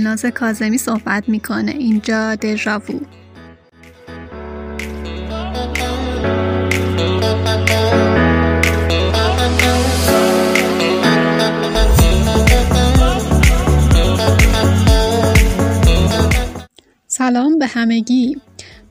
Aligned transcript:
گلناز 0.00 0.24
کازمی 0.24 0.78
صحبت 0.78 1.28
می‌کنه. 1.28 1.72
اینجا 1.72 2.34
دژاوو 2.34 3.00
سلام 17.06 17.58
به 17.58 17.66
همگی. 17.66 18.36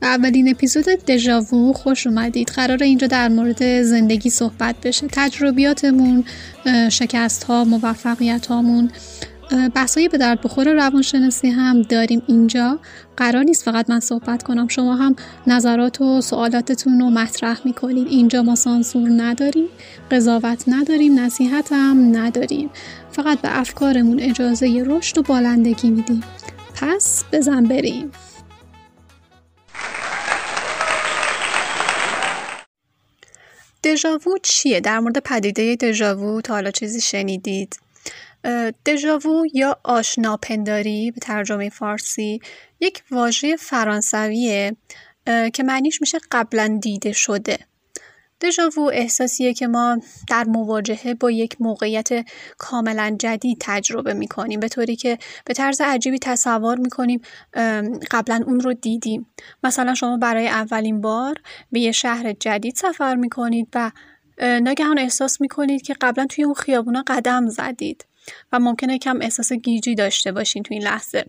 به 0.00 0.06
اولین 0.06 0.48
اپیزود 0.50 0.84
دژاوو 0.84 1.72
خوش 1.72 2.06
اومدید. 2.06 2.48
قرار 2.48 2.82
اینجا 2.82 3.06
در 3.06 3.28
مورد 3.28 3.82
زندگی 3.82 4.30
صحبت 4.30 4.74
بشه. 4.84 5.06
تجربیاتمون 5.12 6.24
شکست 6.90 7.44
ها 7.44 7.64
موفقیت 7.64 8.46
هامون 8.46 8.90
بحثایی 9.74 10.08
به 10.08 10.18
درد 10.18 10.40
بخور 10.40 10.72
روانشناسی 10.72 11.48
هم 11.48 11.82
داریم 11.82 12.22
اینجا. 12.26 12.78
قرار 13.16 13.44
نیست 13.44 13.64
فقط 13.64 13.90
من 13.90 14.00
صحبت 14.00 14.42
کنم 14.42 14.68
شما 14.68 14.96
هم 14.96 15.16
نظرات 15.46 16.00
و 16.00 16.20
سوالاتتون 16.20 17.00
رو 17.00 17.10
مطرح 17.10 17.60
می‌کنید 17.64 18.06
اینجا 18.08 18.42
ما 18.42 18.54
سانسور 18.54 19.08
نداریم 19.16 19.68
قضاوت 20.10 20.64
نداریم 20.68 21.20
نصیحت 21.20 21.68
هم 21.72 22.16
نداریم. 22.16 22.70
فقط 23.12 23.40
به 23.40 23.58
افکارمون 23.58 24.20
اجازه 24.20 24.84
رشد 24.86 25.18
و 25.18 25.22
بالندگی 25.22 25.90
میدیم. 25.90 26.22
پس 26.74 27.24
بزن 27.32 27.64
بریم. 27.64 28.12
دژاوو 33.84 34.38
چیه؟ 34.42 34.80
در 34.80 35.00
مورد 35.00 35.18
پدیده 35.18 35.76
دژاوو 35.76 36.40
تا 36.40 36.54
حالا 36.54 36.70
چیزی 36.70 37.00
شنیدید؟ 37.00 37.76
دژاوو 38.86 39.44
یا 39.54 39.80
آشناپنداری 39.84 41.10
به 41.10 41.20
ترجمه 41.20 41.68
فارسی 41.68 42.40
یک 42.80 43.02
واژه 43.10 43.56
فرانسویه 43.56 44.76
که 45.26 45.62
معنیش 45.62 46.00
میشه 46.00 46.18
قبلا 46.30 46.78
دیده 46.82 47.12
شده. 47.12 47.58
دژاوو 48.40 48.90
احساسیه 48.92 49.54
که 49.54 49.66
ما 49.66 49.98
در 50.28 50.44
مواجهه 50.44 51.14
با 51.14 51.30
یک 51.30 51.56
موقعیت 51.60 52.08
کاملا 52.58 53.16
جدید 53.18 53.56
تجربه 53.60 54.14
می‌کنیم 54.14 54.60
به 54.60 54.68
طوری 54.68 54.96
که 54.96 55.18
به 55.44 55.54
طرز 55.54 55.80
عجیبی 55.80 56.18
تصور 56.18 56.78
می‌کنیم 56.78 57.20
قبلا 58.10 58.42
اون 58.46 58.60
رو 58.60 58.72
دیدیم. 58.72 59.26
مثلا 59.64 59.94
شما 59.94 60.16
برای 60.16 60.48
اولین 60.48 61.00
بار 61.00 61.34
به 61.72 61.80
یه 61.80 61.92
شهر 61.92 62.32
جدید 62.32 62.76
سفر 62.76 63.14
می‌کنید 63.14 63.68
و 63.74 63.90
ناگهان 64.40 64.98
احساس 64.98 65.40
می‌کنید 65.40 65.82
که 65.82 65.94
قبلا 66.00 66.26
توی 66.26 66.44
اون 66.44 66.54
خیابونا 66.54 67.04
قدم 67.06 67.48
زدید. 67.48 68.04
و 68.52 68.58
ممکنه 68.58 68.98
کم 68.98 69.18
احساس 69.20 69.52
گیجی 69.52 69.94
داشته 69.94 70.32
باشین 70.32 70.62
توی 70.62 70.76
این 70.76 70.86
لحظه. 70.86 71.24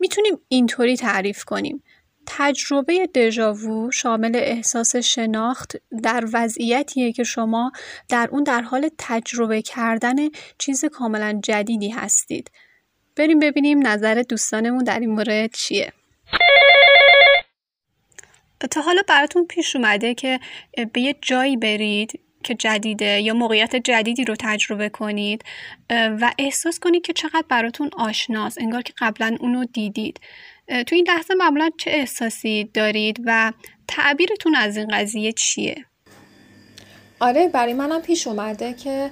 می‌تونیم 0.00 0.38
اینطوری 0.48 0.96
تعریف 0.96 1.44
کنیم. 1.44 1.82
تجربه 2.26 3.06
دژاوو 3.06 3.90
شامل 3.90 4.36
احساس 4.36 4.96
شناخت 4.96 5.76
در 6.02 6.24
وضعیتیه 6.32 7.12
که 7.12 7.24
شما 7.24 7.72
در 8.08 8.28
اون 8.32 8.42
در 8.42 8.60
حال 8.62 8.90
تجربه 8.98 9.62
کردن 9.62 10.16
چیز 10.58 10.84
کاملا 10.84 11.40
جدیدی 11.44 11.88
هستید. 11.88 12.50
بریم 13.16 13.38
ببینیم 13.38 13.86
نظر 13.86 14.22
دوستانمون 14.28 14.84
در 14.84 15.00
این 15.00 15.10
مورد 15.10 15.54
چیه. 15.54 15.92
تا 18.70 18.80
حالا 18.80 19.02
براتون 19.08 19.46
پیش 19.46 19.76
اومده 19.76 20.14
که 20.14 20.40
به 20.92 21.00
یه 21.00 21.16
جایی 21.22 21.56
برید 21.56 22.20
که 22.44 22.54
جدیده 22.54 23.20
یا 23.20 23.34
موقعیت 23.34 23.76
جدیدی 23.76 24.24
رو 24.24 24.34
تجربه 24.38 24.88
کنید 24.88 25.44
و 25.90 26.32
احساس 26.38 26.78
کنید 26.78 27.02
که 27.02 27.12
چقدر 27.12 27.44
براتون 27.48 27.90
آشناست 27.96 28.58
انگار 28.60 28.82
که 28.82 28.92
قبلا 28.98 29.36
اونو 29.40 29.64
دیدید 29.64 30.20
تو 30.86 30.94
این 30.94 31.06
لحظه 31.08 31.34
معمولا 31.34 31.70
چه 31.78 31.90
احساسی 31.90 32.70
دارید 32.74 33.20
و 33.24 33.52
تعبیرتون 33.88 34.54
از 34.54 34.76
این 34.76 34.88
قضیه 34.88 35.32
چیه؟ 35.32 35.84
آره 37.20 37.48
برای 37.48 37.72
منم 37.72 38.02
پیش 38.02 38.26
اومده 38.26 38.72
که 38.72 39.10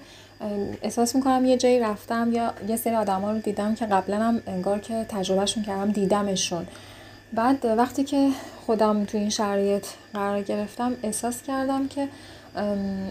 احساس 0.82 1.16
می‌کنم 1.16 1.44
یه 1.44 1.56
جایی 1.56 1.80
رفتم 1.80 2.32
یا 2.32 2.54
یه 2.68 2.76
سری 2.76 2.94
آدم 2.94 3.24
رو 3.24 3.38
دیدم 3.38 3.74
که 3.74 3.86
قبلا 3.86 4.16
هم 4.16 4.42
انگار 4.46 4.78
که 4.78 5.06
تجربهشون 5.08 5.62
کردم 5.62 5.92
دیدمشون 5.92 6.66
بعد 7.32 7.64
وقتی 7.64 8.04
که 8.04 8.30
خودم 8.66 9.04
تو 9.04 9.18
این 9.18 9.30
شرایط 9.30 9.86
قرار 10.14 10.42
گرفتم 10.42 10.96
احساس 11.02 11.42
کردم 11.42 11.88
که 11.88 12.08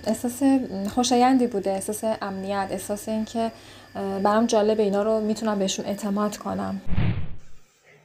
احساس 0.07 0.43
خوشایندی 0.89 1.47
بوده 1.47 1.71
احساس 1.71 2.03
امنیت 2.21 2.67
احساس 2.71 3.09
اینکه 3.09 3.51
برام 3.95 4.45
جالب 4.45 4.79
اینا 4.79 5.03
رو 5.03 5.21
می‌تونم 5.21 5.59
بهشون 5.59 5.85
اعتماد 5.85 6.37
کنم. 6.37 6.81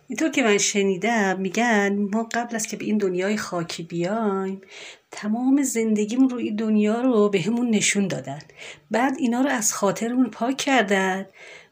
اینطور 0.08 0.30
که 0.30 0.42
من 0.42 0.58
شنیدم 0.58 1.40
میگن 1.40 2.08
ما 2.12 2.28
قبل 2.32 2.56
از 2.56 2.66
که 2.66 2.76
به 2.76 2.84
این 2.84 2.98
دنیای 2.98 3.36
خاکی 3.36 3.82
بیایم 3.82 4.60
تمام 5.10 5.62
زندگیمون 5.62 6.28
رو 6.28 6.36
این 6.38 6.56
دنیا 6.56 7.00
رو 7.00 7.28
به 7.28 7.40
همون 7.40 7.70
نشون 7.70 8.08
دادن. 8.08 8.38
بعد 8.90 9.14
اینا 9.18 9.40
رو 9.40 9.50
از 9.50 9.72
خاطرمون 9.72 10.30
پاک 10.30 10.56
کردن. 10.56 11.26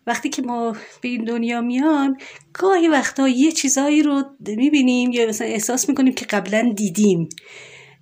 وقتی 0.07 0.29
که 0.29 0.43
ما 0.43 0.77
به 1.01 1.09
این 1.09 1.25
دنیا 1.25 1.61
میام 1.61 2.17
گاهی 2.53 2.89
وقتا 2.89 3.29
یه 3.29 3.53
چیزایی 3.53 4.03
رو 4.03 4.25
می‌بینیم 4.47 5.13
یا 5.13 5.29
مثلا 5.29 5.47
احساس 5.47 5.89
می‌کنیم 5.89 6.15
که 6.15 6.27
قبلا 6.27 6.73
دیدیم. 6.77 7.29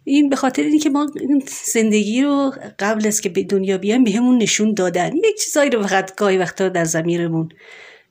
این 0.09 0.29
به 0.29 0.37
خاطر 0.37 0.63
اینه 0.63 0.79
که 0.79 0.91
ما 0.91 1.07
زندگی 1.73 2.23
رو 2.23 2.53
قبل 2.79 3.07
از 3.07 3.21
که 3.21 3.29
به 3.29 3.43
دنیا 3.43 3.79
بیایم 3.79 4.05
به 4.05 4.11
همون 4.11 4.39
نشون 4.43 4.75
دادن. 4.75 5.17
یک 5.17 5.39
چیزایی 5.45 5.71
رو 5.71 5.83
فقط 5.83 6.17
گاهی 6.17 6.39
وقتا 6.39 6.69
در 6.69 6.85
زمیرمون 6.85 7.49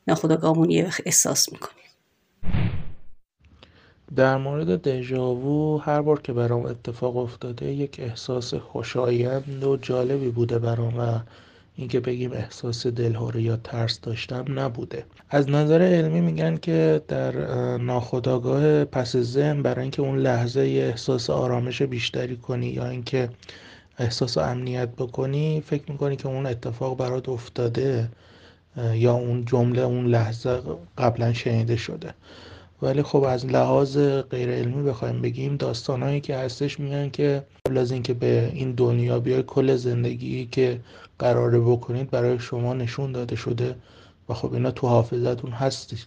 ناخداگاهمون 0.07 0.69
یه 0.69 0.85
وقت 0.85 1.01
احساس 1.05 1.51
می‌کنیم. 1.51 1.77
در 4.15 4.37
مورد 4.37 4.81
دژاوو 4.81 5.77
هر 5.77 6.01
بار 6.01 6.21
که 6.21 6.33
برام 6.33 6.65
اتفاق 6.65 7.17
افتاده 7.17 7.65
یک 7.65 7.99
احساس 7.99 8.53
خوشایند 8.53 9.63
و 9.63 9.77
جالبی 9.77 10.29
بوده 10.29 10.59
برام 10.59 10.97
و 10.97 11.19
اینکه 11.77 11.99
بگیم 11.99 12.31
احساس 12.33 12.87
دلهوره 12.87 13.41
یا 13.41 13.57
ترس 13.57 14.01
داشتم 14.01 14.59
نبوده. 14.59 15.05
از 15.29 15.49
نظر 15.49 15.81
علمی 15.81 16.21
میگن 16.21 16.57
که 16.57 17.01
در 17.07 17.31
ناخودآگاه 17.77 18.85
پس 18.85 19.17
ذهن 19.17 19.61
برای 19.61 19.81
اینکه 19.81 20.01
اون 20.01 20.19
لحظه 20.19 20.59
احساس 20.59 21.29
آرامش 21.29 21.81
بیشتری 21.81 22.37
کنی 22.37 22.67
یا 22.67 22.87
اینکه 22.87 23.29
احساس 23.97 24.37
امنیت 24.37 24.89
بکنی 24.89 25.63
فکر 25.65 25.91
می‌کنی 25.91 26.15
که 26.15 26.27
اون 26.27 26.45
اتفاق 26.45 26.97
برات 26.97 27.29
افتاده 27.29 28.09
یا 28.93 29.13
اون 29.13 29.45
جمله 29.45 29.81
اون 29.81 30.05
لحظه 30.05 30.61
قبلا 30.97 31.33
شنیده 31.33 31.75
شده. 31.75 32.13
ولی 32.81 33.03
خب 33.03 33.23
از 33.23 33.45
لحاظ 33.45 33.97
غیر 34.29 34.49
علمی 34.49 34.89
بخوایم 34.89 35.21
بگیم 35.21 35.55
داستانهایی 35.57 36.21
که 36.21 36.35
هستش 36.35 36.79
میگن 36.79 37.09
که 37.09 37.43
قبل 37.65 37.77
از 37.77 37.91
اینکه 37.91 38.13
به 38.13 38.51
این 38.53 38.71
دنیا 38.71 39.19
بیای 39.19 39.43
کل 39.43 39.75
زندگی 39.75 40.45
که 40.45 40.79
قراره 41.19 41.59
بکنید 41.59 42.09
برای 42.09 42.39
شما 42.39 42.73
نشون 42.73 43.11
داده 43.11 43.35
شده 43.35 43.75
و 44.29 44.33
خب 44.33 44.53
اینا 44.53 44.71
تو 44.71 44.87
حافظتون 44.87 45.51
هستید 45.51 46.05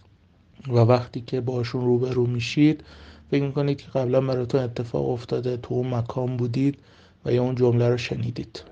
و 0.67 0.77
وقتی 0.77 1.21
که 1.21 1.41
باشون 1.41 1.85
روبرو 1.85 2.27
میشید 2.27 2.83
فکر 3.31 3.43
می‌کنید 3.43 3.77
که 3.77 3.87
قبلا 3.95 4.21
براتون 4.21 4.61
اتفاق 4.61 5.09
افتاده 5.09 5.57
تو 5.57 5.73
اون 5.73 5.93
مکان 5.93 6.37
بودید 6.37 6.77
و 7.25 7.33
یا 7.33 7.43
اون 7.43 7.55
جمله 7.55 7.89
رو 7.89 7.97
شنیدید 7.97 8.63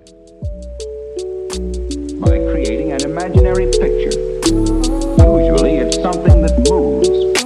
By 2.22 2.38
creating 2.52 2.90
an 2.98 3.04
imaginary 3.12 3.68
picture. 3.84 4.18
Usually 5.50 5.78
it's 5.84 5.98
something 6.02 6.42
that 6.44 6.56
moves. 6.70 7.39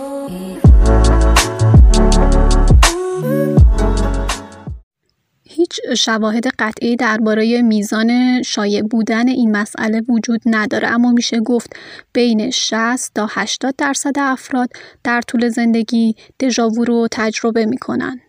شواهد 5.95 6.47
قطعی 6.47 6.95
درباره 6.95 7.61
میزان 7.61 8.41
شایع 8.41 8.81
بودن 8.81 9.27
این 9.27 9.51
مسئله 9.57 10.01
وجود 10.09 10.41
نداره 10.45 10.87
اما 10.87 11.11
میشه 11.11 11.40
گفت 11.40 11.75
بین 12.13 12.49
60 12.49 13.13
تا 13.16 13.28
80 13.31 13.75
درصد 13.78 14.19
افراد 14.19 14.69
در 15.03 15.22
طول 15.22 15.49
زندگی 15.49 16.16
دژاوو 16.40 16.85
رو 16.85 17.07
تجربه 17.11 17.66
می‌کنن. 17.66 18.22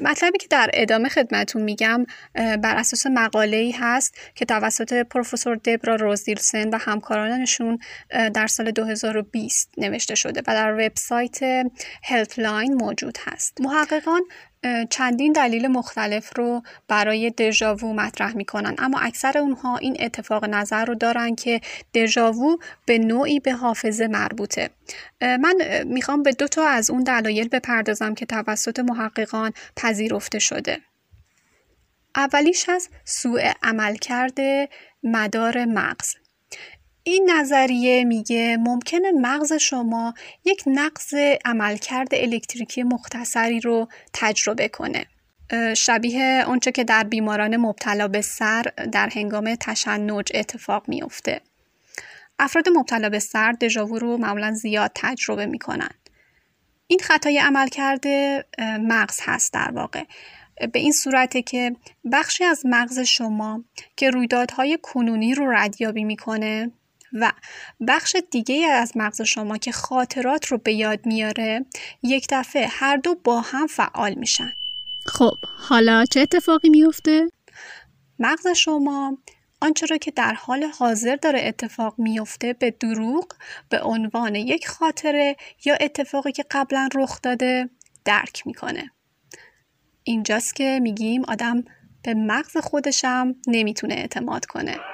مطلبی 0.00 0.38
که 0.38 0.46
در 0.50 0.70
ادامه 0.74 1.08
خدمتون 1.08 1.62
میگم 1.62 2.06
بر 2.34 2.76
اساس 2.76 3.06
مقاله 3.06 3.56
ای 3.56 3.70
هست 3.70 4.14
که 4.34 4.44
توسط 4.44 4.92
پروفسور 4.92 5.56
دبرا 5.56 5.94
روزیلسن 5.94 6.68
و 6.68 6.78
همکارانشون 6.80 7.78
در 8.34 8.46
سال 8.46 8.70
2020 8.70 9.70
نوشته 9.78 10.14
شده 10.14 10.40
و 10.40 10.54
در 10.54 10.72
وبسایت 10.72 11.38
هلپلاین 12.02 12.74
موجود 12.74 13.18
هست 13.26 13.60
محققان 13.60 14.20
چندین 14.90 15.32
دلیل 15.32 15.66
مختلف 15.68 16.30
رو 16.36 16.62
برای 16.88 17.30
دژاوو 17.30 17.92
مطرح 17.92 18.36
می‌کنن. 18.36 18.74
اما 18.78 19.00
اکثر 19.00 19.38
اونها 19.38 19.76
این 19.76 19.96
اتفاق 20.00 20.44
نظر 20.44 20.84
رو 20.84 20.94
دارن 20.94 21.34
که 21.34 21.60
دژاوو 21.94 22.56
به 22.86 22.98
نوعی 22.98 23.40
به 23.40 23.52
حافظه 23.52 24.06
مربوطه. 24.06 24.70
من 25.20 25.54
می‌خوام 25.84 26.22
به 26.22 26.32
دو 26.32 26.48
تا 26.48 26.66
از 26.66 26.90
اون 26.90 27.02
دلایل 27.02 27.48
بپردازم 27.48 28.14
که 28.14 28.26
توسط 28.26 28.78
محققان 28.78 29.52
پذیرفته 29.76 30.38
شده. 30.38 30.78
اولیش 32.16 32.68
از 32.68 32.88
سوء 33.04 33.52
عملکرد 33.62 34.38
مدار 35.02 35.64
مغز. 35.64 36.14
این 37.02 37.30
نظریه 37.30 38.04
میگه 38.04 38.56
ممکنه 38.56 39.10
مغز 39.10 39.52
شما 39.52 40.14
یک 40.44 40.62
نقض 40.66 41.14
عملکرد 41.44 42.08
الکتریکی 42.12 42.82
مختصری 42.82 43.60
رو 43.60 43.88
تجربه 44.12 44.68
کنه. 44.68 45.06
شبیه 45.76 46.44
اونچه 46.46 46.72
که 46.72 46.84
در 46.84 47.04
بیماران 47.04 47.56
مبتلا 47.56 48.08
به 48.08 48.20
سر 48.20 48.62
در 48.92 49.08
هنگام 49.08 49.54
تشنج 49.54 50.28
اتفاق 50.34 50.88
میفته. 50.88 51.40
افراد 52.38 52.68
مبتلا 52.68 53.08
به 53.08 53.18
سر 53.18 53.52
دژاوو 53.52 53.98
رو 53.98 54.16
معمولا 54.16 54.52
زیاد 54.52 54.90
تجربه 54.94 55.46
می‌کنن. 55.46 55.90
این 56.86 57.00
خطای 57.02 57.38
عملکرد 57.38 58.06
مغز 58.60 59.20
هست 59.22 59.52
در 59.52 59.70
واقع. 59.70 60.04
به 60.72 60.78
این 60.78 60.92
صورته 60.92 61.42
که 61.42 61.76
بخشی 62.12 62.44
از 62.44 62.62
مغز 62.64 62.98
شما 62.98 63.64
که 63.96 64.10
رویدادهای 64.10 64.78
کنونی 64.82 65.34
رو 65.34 65.50
ردیابی 65.50 66.04
می‌کنه 66.04 66.72
و 67.12 67.32
بخش 67.88 68.16
دیگه 68.30 68.66
از 68.66 68.96
مغز 68.96 69.22
شما 69.22 69.56
که 69.56 69.72
خاطرات 69.72 70.46
رو 70.46 70.58
به 70.58 70.72
یاد 70.72 71.06
میاره 71.06 71.66
یک 72.02 72.26
دفعه 72.30 72.66
هر 72.70 72.96
دو 72.96 73.14
با 73.14 73.40
هم 73.40 73.66
فعال 73.66 74.14
میشن 74.14 74.52
خب 75.06 75.34
حالا 75.42 76.04
چه 76.04 76.20
اتفاقی 76.20 76.68
میفته؟ 76.68 77.30
مغز 78.18 78.48
شما 78.48 79.18
آنچه 79.60 79.86
را 79.86 79.96
که 79.96 80.10
در 80.10 80.34
حال 80.34 80.64
حاضر 80.64 81.16
داره 81.16 81.40
اتفاق 81.42 81.94
میفته 81.98 82.52
به 82.52 82.70
دروغ 82.70 83.26
به 83.68 83.82
عنوان 83.82 84.34
یک 84.34 84.68
خاطره 84.68 85.36
یا 85.64 85.74
اتفاقی 85.80 86.32
که 86.32 86.44
قبلا 86.50 86.88
رخ 86.94 87.20
داده 87.22 87.70
درک 88.04 88.46
می‌کنه 88.46 88.90
اینجاست 90.04 90.56
که 90.56 90.80
میگیم 90.82 91.24
آدم 91.24 91.64
به 92.02 92.14
مغز 92.14 92.56
خودشم 92.56 93.34
نمی‌تونه 93.48 93.94
اعتماد 93.94 94.46
کنه. 94.46 94.76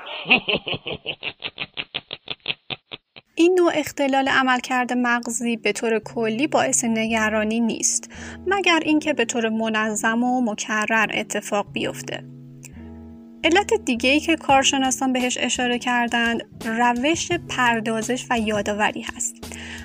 این 3.39 3.55
نوع 3.59 3.73
اختلال 3.75 4.29
عملکرد 4.29 4.93
مغزی 4.93 5.57
به 5.57 5.73
طور 5.73 5.99
کلی 5.99 6.47
باعث 6.47 6.85
نگرانی 6.85 7.61
نیست 7.61 8.11
مگر 8.47 8.81
اینکه 8.85 9.13
به 9.13 9.25
طور 9.25 9.49
منظم 9.49 10.23
و 10.23 10.41
مکرر 10.41 11.11
اتفاق 11.15 11.73
بیفته. 11.73 12.36
علت 13.47 13.75
دیگه 13.85 14.11
ای 14.11 14.21
که 14.21 14.37
کارشناسان 14.37 15.13
بهش 15.13 15.39
اشاره 15.41 15.79
کردند 15.79 16.43
روش 16.65 17.33
پردازش 17.33 18.27
و 18.31 18.39
یادآوری 18.39 19.03
هست. 19.03 19.35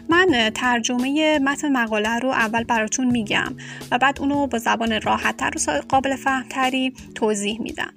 من 0.10 0.52
ترجمه 0.56 1.40
متن 1.40 1.72
مقاله 1.72 2.20
رو 2.20 2.30
اول 2.30 2.64
براتون 2.64 3.08
میگم 3.08 3.56
و 3.92 3.98
بعد 3.98 4.20
اونو 4.20 4.48
با 4.48 4.58
زبان 4.58 5.02
راحتتر 5.02 5.52
و 5.68 5.82
قابل 5.90 6.16
فهمتری 6.16 6.94
توضیح 7.16 7.62
میدم. 7.62 7.94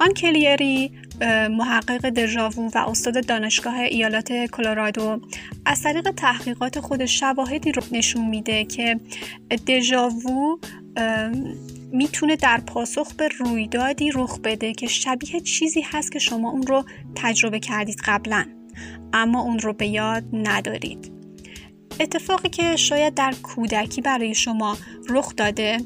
آن 0.00 0.14
کلیری 0.14 0.92
محقق 1.50 2.08
دژاوو 2.08 2.70
و 2.74 2.78
استاد 2.78 3.26
دانشگاه 3.26 3.74
ایالات 3.74 4.32
کلرادو 4.32 5.20
از 5.66 5.82
طریق 5.82 6.10
تحقیقات 6.10 6.80
خود 6.80 7.04
شواهدی 7.04 7.72
رو 7.72 7.82
نشون 7.92 8.28
میده 8.28 8.64
که 8.64 9.00
دژاوو 9.66 10.58
می‌تونه 11.92 12.36
در 12.36 12.60
پاسخ 12.60 13.14
به 13.14 13.28
رویدادی 13.28 14.10
رخ 14.14 14.38
بده 14.38 14.72
که 14.72 14.86
شبیه 14.86 15.40
چیزی 15.40 15.80
هست 15.80 16.12
که 16.12 16.18
شما 16.18 16.50
اون 16.50 16.62
رو 16.62 16.84
تجربه 17.14 17.60
کردید 17.60 18.00
قبلا 18.04 18.46
اما 19.12 19.42
اون 19.42 19.58
رو 19.58 19.72
به 19.72 19.86
یاد 19.86 20.24
ندارید. 20.32 21.12
اتفاقی 22.00 22.48
که 22.48 22.76
شاید 22.76 23.14
در 23.14 23.34
کودکی 23.42 24.00
برای 24.00 24.34
شما 24.34 24.76
رخ 25.08 25.36
داده 25.36 25.78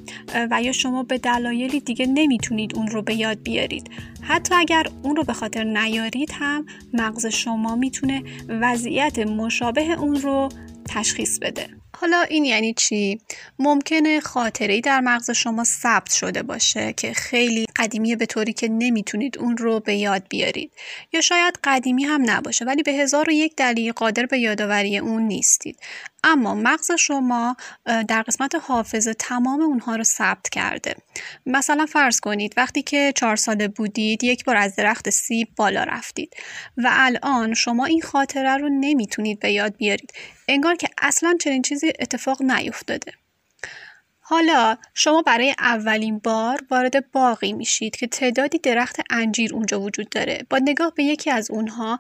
و 0.51 0.63
یا 0.63 0.73
شما 0.73 1.03
به 1.03 1.19
دلایلی 1.19 1.81
دیگه 1.81 2.07
نمی‌تونید 2.07 2.77
اون 2.77 2.87
رو 2.87 3.03
به 3.03 3.15
یاد 3.15 3.43
بیارید. 3.43 3.91
حتی 4.23 4.55
اگر 4.55 4.87
اون 5.03 5.17
رو 5.17 5.23
به 5.23 5.33
خاطر 5.33 5.65
نیارید 5.65 6.31
هم 6.33 6.67
مغز 6.93 7.27
شما 7.27 7.77
می‌تونه 7.77 8.23
وضعیت 8.49 9.19
مشابه 9.19 9.93
اون 9.93 10.17
رو 10.17 10.49
تشخیص 10.89 11.39
بده. 11.39 11.69
حالا 12.01 12.23
این 12.23 12.45
یعنی 12.45 12.75
چی؟ 12.75 13.21
ممکنه 13.59 14.21
خاطره 14.21 14.81
در 14.81 15.01
مغز 15.01 15.31
شما 15.31 15.65
ثبت 15.65 16.13
شده 16.13 16.43
باشه 16.43 16.93
که 16.93 17.13
خیلی 17.13 17.67
قدیمیه 17.77 18.17
به 18.17 18.27
طوری 18.27 18.53
که 18.53 18.69
نمی‌تونید 18.69 19.39
اون 19.39 19.57
رو 19.57 19.81
به 19.81 19.97
یاد 19.97 20.23
بیارید 20.29 20.73
یا 21.13 21.21
شاید 21.21 21.59
قدیمی 21.65 22.05
هم 22.05 22.31
نباشه 22.31 22.65
ولی 22.65 22.83
به 22.83 22.93
هزار 22.93 23.29
و 23.29 23.33
یک 23.33 23.57
دلیل 23.57 23.93
قادر 23.93 24.27
به 24.27 24.39
یادآوری 24.39 24.99
اون 24.99 25.23
نیستید 25.23 25.79
اما 26.29 26.55
مغز 26.55 26.91
شما 26.93 27.57
در 27.85 28.23
قسمت 28.23 28.55
حافظه 28.55 29.15
تمام 29.15 29.61
اونها 29.61 29.97
رو 29.97 30.05
ثبت 30.05 30.49
کرده. 30.49 30.95
مثلا 31.47 31.87
فرض 31.87 32.21
کنید 32.21 32.55
وقتی 32.57 32.83
که 32.83 33.13
چهار 33.17 33.37
ساله 33.37 33.69
بودید 33.69 34.25
یک 34.25 34.45
بار 34.45 34.57
از 34.57 34.77
درخت 34.77 35.11
سیب 35.11 35.49
بالا 35.57 35.83
رفتید 35.83 36.35
و 36.77 36.91
الان 36.93 37.55
شما 37.55 37.85
این 37.85 38.03
خاطره 38.03 38.57
رو 38.57 38.69
نمی‌تونید 38.69 39.41
به 39.41 39.53
یاد 39.53 39.77
بیارید. 39.77 40.13
انگار 40.49 40.77
که 40.77 40.89
اصلا 40.99 41.37
چنین 41.41 41.63
چیزی 41.63 41.93
اتفاق 42.01 42.43
نیفتاده. 42.43 43.13
حالا 44.29 44.77
شما 44.95 45.23
برای 45.23 45.55
اولین 45.59 46.19
بار 46.19 46.65
وارد 46.71 47.11
باقی 47.11 47.53
میشید 47.53 47.97
که 47.97 48.07
تعدادی 48.07 48.59
درخت 48.59 49.01
انجیر 49.11 49.55
اونجا 49.55 49.81
وجود 49.81 50.09
داره. 50.09 50.47
با 50.51 50.59
نگاه 50.59 50.93
به 50.97 51.05
یکی 51.05 51.31
از 51.31 51.51
اونها 51.51 51.99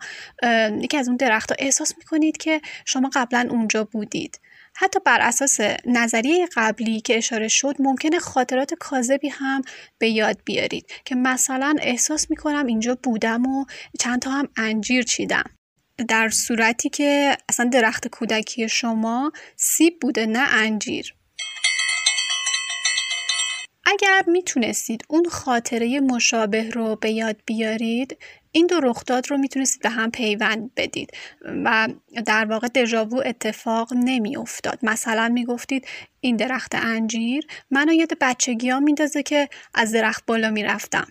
یکی 0.80 0.96
از 0.96 1.08
اون 1.08 1.16
درختها 1.16 1.56
احساس 1.58 1.92
می‌کنید 1.98 2.36
که 2.36 2.60
شما 2.84 3.10
قبلا 3.14 3.48
اونجا 3.50 3.84
بودید. 3.84 4.40
حتی 4.74 5.00
بر 5.04 5.20
اساس 5.20 5.58
نظریه 5.86 6.48
قبلی 6.56 7.00
که 7.00 7.16
اشاره 7.16 7.48
شد 7.48 7.76
ممکنه 7.78 8.18
خاطرات 8.18 8.74
کاذبی 8.74 9.28
هم 9.28 9.62
به 9.98 10.08
یاد 10.08 10.38
بیارید 10.44 10.86
که 11.04 11.14
مثلا 11.14 11.74
احساس 11.80 12.30
می‌کنم 12.30 12.66
اینجا 12.66 12.98
بودم 13.02 13.46
و 13.46 13.64
چند 14.00 14.22
تا 14.22 14.30
هم 14.30 14.48
انجیر 14.56 15.02
چیدم. 15.02 15.50
در 16.08 16.28
صورتی 16.28 16.88
که 16.88 17.36
اصلا 17.48 17.68
درخت 17.72 18.08
کودکی 18.08 18.68
شما 18.68 19.32
سیب 19.56 20.00
بوده 20.00 20.26
نه 20.26 20.54
انجیر. 20.54 21.14
اگر 23.86 24.24
می‌تونستید 24.26 25.04
اون 25.08 25.24
خاطره 25.24 26.00
مشابه 26.00 26.70
رو 26.70 26.96
به 26.96 27.10
یاد 27.10 27.36
بیارید 27.46 28.18
این 28.52 28.66
دو 28.66 28.80
رخداد 28.80 29.30
رو 29.30 29.38
می‌تونستید 29.38 29.82
به 29.82 29.88
هم 29.88 30.10
پیوند 30.10 30.70
بدید 30.76 31.10
و 31.64 31.88
در 32.26 32.44
واقع 32.44 32.68
دژاوو 32.68 33.22
اتفاق 33.26 33.88
نمی 33.94 34.36
افتاد 34.36 34.78
مثلا 34.82 35.28
می‌گفتید 35.28 35.86
این 36.20 36.36
درخت 36.36 36.74
انجیر 36.74 37.46
منو 37.70 37.92
یاد 37.92 38.12
بچگی 38.20 38.70
ها 38.70 38.80
میندازه 38.80 39.22
که 39.22 39.48
از 39.74 39.92
درخت 39.92 40.26
بالا 40.26 40.50
می‌رفتم. 40.50 41.06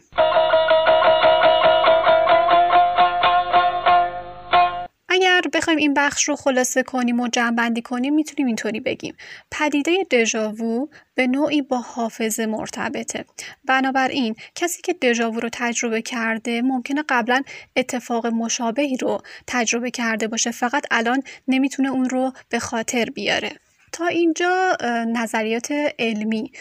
اگر 5.15 5.41
بخوایم 5.53 5.79
این 5.79 5.93
بخش 5.93 6.23
رو 6.23 6.35
خلاصه 6.35 6.83
کنیم 6.83 7.19
و 7.19 7.27
جمعبندی 7.27 7.81
کنیم 7.81 8.13
می‌تونیم 8.13 8.47
اینطوری 8.47 8.79
بگیم. 8.79 9.15
پدیده 9.51 9.91
دژاوو 10.11 10.87
به 11.15 11.27
نوعی 11.27 11.61
با 11.61 11.77
حافظه 11.77 12.45
مرتبطه. 12.45 13.25
بنابراین 13.65 14.35
کسی 14.55 14.81
که 14.81 14.93
دژاوو 14.93 15.39
رو 15.39 15.49
تجربه 15.51 16.01
کرده 16.01 16.61
ممکنه 16.61 17.03
قبلا 17.09 17.41
اتفاق 17.75 18.27
مشابهی 18.27 18.97
رو 18.97 19.21
تجربه 19.47 19.91
کرده 19.91 20.27
باشه. 20.27 20.51
فقط 20.51 20.85
الان 20.91 21.23
نمی‌تونه 21.47 21.89
اون 21.89 22.09
رو 22.09 22.33
به 22.49 22.59
خاطر 22.59 23.05
بیاره. 23.05 23.51
تا 23.91 24.07
اینجا 24.07 24.77
نظریات 25.07 25.73
علمی 25.99 26.51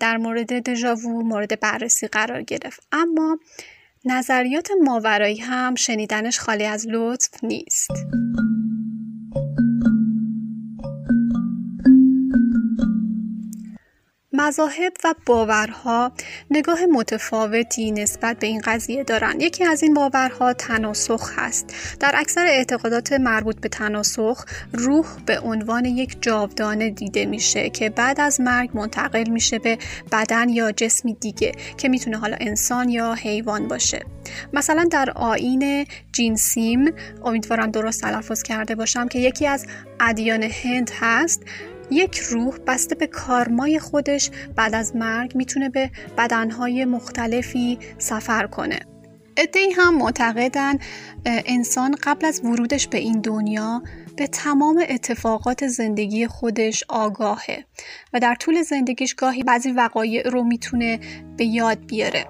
در 0.00 0.16
مورد 0.16 0.52
دژاوو 0.70 1.22
مورد 1.22 1.60
بررسی 1.60 2.06
قرار 2.06 2.42
گرفت. 2.42 2.86
اما 2.92 3.38
نظریات 4.08 4.68
ماورایی 4.84 5.36
هم 5.36 5.74
شنیدنش 5.74 6.40
خالی 6.40 6.64
از 6.64 6.86
لطف 6.88 7.44
نیست. 7.44 7.90
مذاهب 14.46 14.92
و 15.04 15.14
باورها 15.26 16.12
نگاه 16.50 16.86
متفاوتی 16.86 17.90
نسبت 17.90 18.38
به 18.38 18.46
این 18.46 18.60
قضیه 18.64 19.04
دارند. 19.04 19.42
یکی 19.42 19.64
از 19.64 19.82
این 19.82 19.94
باورها 19.94 20.52
تناسخ 20.52 21.30
هست. 21.36 21.74
در 22.00 22.12
اکثر 22.14 22.46
اعتقادات 22.46 23.12
مربوط 23.12 23.60
به 23.60 23.68
تناسخ 23.68 24.44
روح 24.72 25.06
به 25.26 25.40
عنوان 25.40 25.84
یک 25.84 26.16
جاودانه 26.20 26.90
دیده 26.90 27.26
میشه 27.26 27.70
که 27.70 27.90
بعد 27.90 28.20
از 28.20 28.40
مرگ 28.40 28.70
منتقل 28.74 29.28
میشه 29.30 29.58
به 29.58 29.78
بدن 30.12 30.48
یا 30.48 30.72
جسمی 30.72 31.14
دیگه 31.14 31.52
که 31.76 31.88
می‌تونه 31.88 32.18
حالا 32.18 32.36
انسان 32.40 32.88
یا 32.88 33.14
حیوان 33.14 33.68
باشه. 33.68 34.02
مثلا 34.52 34.88
در 34.90 35.10
آین 35.10 35.86
جینسیم 36.12 36.92
امیدوارم 37.24 37.70
درست 37.70 38.00
تلفظ 38.00 38.42
کرده 38.42 38.74
باشم 38.74 39.08
که 39.08 39.18
یکی 39.18 39.46
از 39.46 39.66
ادیان 40.00 40.42
هند 40.42 40.90
هست 41.00 41.42
یک 41.90 42.18
روح 42.18 42.58
بسته 42.66 42.94
به 42.94 43.06
کارمای 43.06 43.78
خودش 43.78 44.30
بعد 44.56 44.74
از 44.74 44.96
مرگ 44.96 45.36
می‌تونه 45.36 45.68
به 45.68 45.90
بدنهای 46.18 46.84
مختلفی 46.84 47.78
سفر 47.98 48.46
کنه. 48.46 48.80
ادهی 49.36 49.70
هم 49.70 49.98
معتقدن 49.98 50.78
انسان 51.24 51.96
قبل 52.02 52.26
از 52.26 52.40
ورودش 52.44 52.88
به 52.88 52.98
این 52.98 53.20
دنیا 53.20 53.82
به 54.16 54.26
تمام 54.26 54.84
اتفاقات 54.88 55.66
زندگی 55.66 56.26
خودش 56.26 56.84
آگاهه 56.88 57.64
و 58.12 58.20
در 58.20 58.34
طول 58.34 58.62
زندگیش 58.62 59.14
گاهی 59.14 59.42
بعضی 59.42 59.72
وقایع 59.72 60.28
رو 60.28 60.42
می‌تونه 60.42 61.00
به 61.36 61.44
یاد 61.44 61.86
بیاره. 61.86 62.24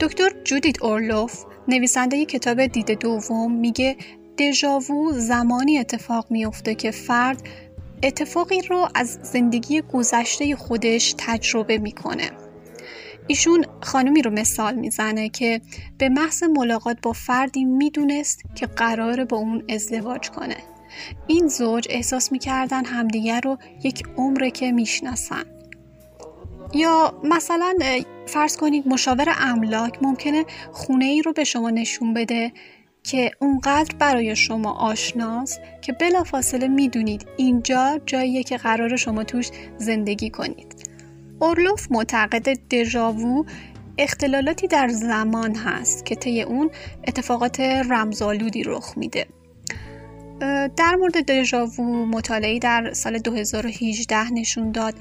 دکتر 0.00 0.30
جودیت 0.44 0.82
اورلوف 0.82 1.44
نویسنده 1.68 2.24
کتاب 2.24 2.66
دید 2.66 2.90
دوم 2.90 3.52
میگه 3.52 3.96
دژاوو 4.38 5.12
زمانی 5.12 5.78
اتفاق 5.78 6.26
میفته 6.30 6.74
که 6.74 6.90
فرد 6.90 7.42
اتفاقی 8.02 8.62
رو 8.62 8.88
از 8.94 9.18
زندگی 9.22 9.80
گذشته 9.80 10.56
خودش 10.56 11.14
تجربه 11.18 11.78
می‌کنه. 11.78 12.30
ایشون 13.26 13.64
خانمی 13.80 14.22
رو 14.22 14.30
مثال 14.30 14.74
می‌زنه 14.74 15.28
که 15.28 15.60
به 15.98 16.08
محض 16.08 16.42
ملاقات 16.42 16.96
با 17.02 17.12
فردی 17.12 17.64
می‌دونست 17.64 18.42
که 18.54 18.66
قراره 18.66 19.24
با 19.24 19.36
اون 19.36 19.64
ازدواج 19.68 20.30
کنه. 20.30 20.56
این 21.26 21.48
زوج 21.48 21.86
احساس 21.90 22.32
می‌کردن 22.32 22.84
همدیگر 22.84 23.40
رو 23.40 23.58
یک 23.84 24.02
عمره 24.16 24.50
که 24.50 24.72
می‌شناسن. 24.72 25.44
یا 26.74 27.20
مثلا 27.24 27.74
فرض 28.26 28.56
کنید 28.56 28.88
مشاور 28.88 29.34
املاک 29.38 29.98
ممکنه 30.02 30.44
خونه 30.72 31.04
ای 31.04 31.22
رو 31.22 31.32
به 31.32 31.44
شما 31.44 31.70
نشون 31.70 32.14
بده 32.14 32.52
که 33.06 33.30
اونقدر 33.40 33.94
برای 33.98 34.36
شما 34.36 34.72
آشناست 34.72 35.60
که 35.82 35.92
بلافاصله 35.92 36.68
می‌دونید 36.68 37.26
اینجا 37.36 38.00
جاییه 38.06 38.42
که 38.42 38.56
قرار 38.56 38.96
شما 38.96 39.24
توش 39.24 39.50
زندگی 39.78 40.30
کنید. 40.30 40.90
اورلوف 41.40 41.86
معتقد 41.90 42.48
دژاوو 42.70 43.44
اختلالاتی 43.98 44.66
در 44.66 44.88
زمان 44.88 45.54
هست 45.54 46.06
که 46.06 46.14
طی 46.14 46.42
اون 46.42 46.70
اتفاقات 47.08 47.60
رمزالودی 47.60 48.62
رخ 48.62 48.92
میده. 48.96 49.26
در 50.76 50.96
مورد 50.98 51.30
دژاوو 51.30 52.06
مطالعه 52.06 52.58
در 52.58 52.92
سال 52.92 53.18
2018 53.18 54.32
نشون 54.32 54.72
داد 54.72 54.94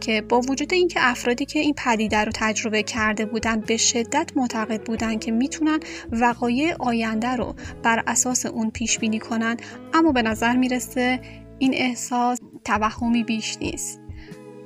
که 0.00 0.22
با 0.22 0.40
وجود 0.40 0.74
اینکه 0.74 1.00
افرادی 1.02 1.44
که 1.44 1.58
این 1.58 1.74
پدیده 1.74 2.18
رو 2.18 2.32
تجربه 2.34 2.82
کرده 2.82 3.26
بودند 3.26 3.66
به 3.66 3.76
شدت 3.76 4.30
معتقد 4.36 4.82
بودند 4.82 5.20
که 5.20 5.32
می‌تونن 5.32 5.80
وقایع 6.12 6.74
آینده 6.78 7.28
رو 7.28 7.54
بر 7.82 8.02
اساس 8.06 8.46
اون 8.46 8.70
پیش 8.70 8.98
بینی 8.98 9.18
کنن 9.18 9.56
اما 9.94 10.12
به 10.12 10.22
نظر 10.22 10.56
می‌رسه 10.56 11.20
این 11.58 11.74
احساس 11.74 12.38
توهمی 12.64 13.24
بیش 13.24 13.58
نیست. 13.60 14.00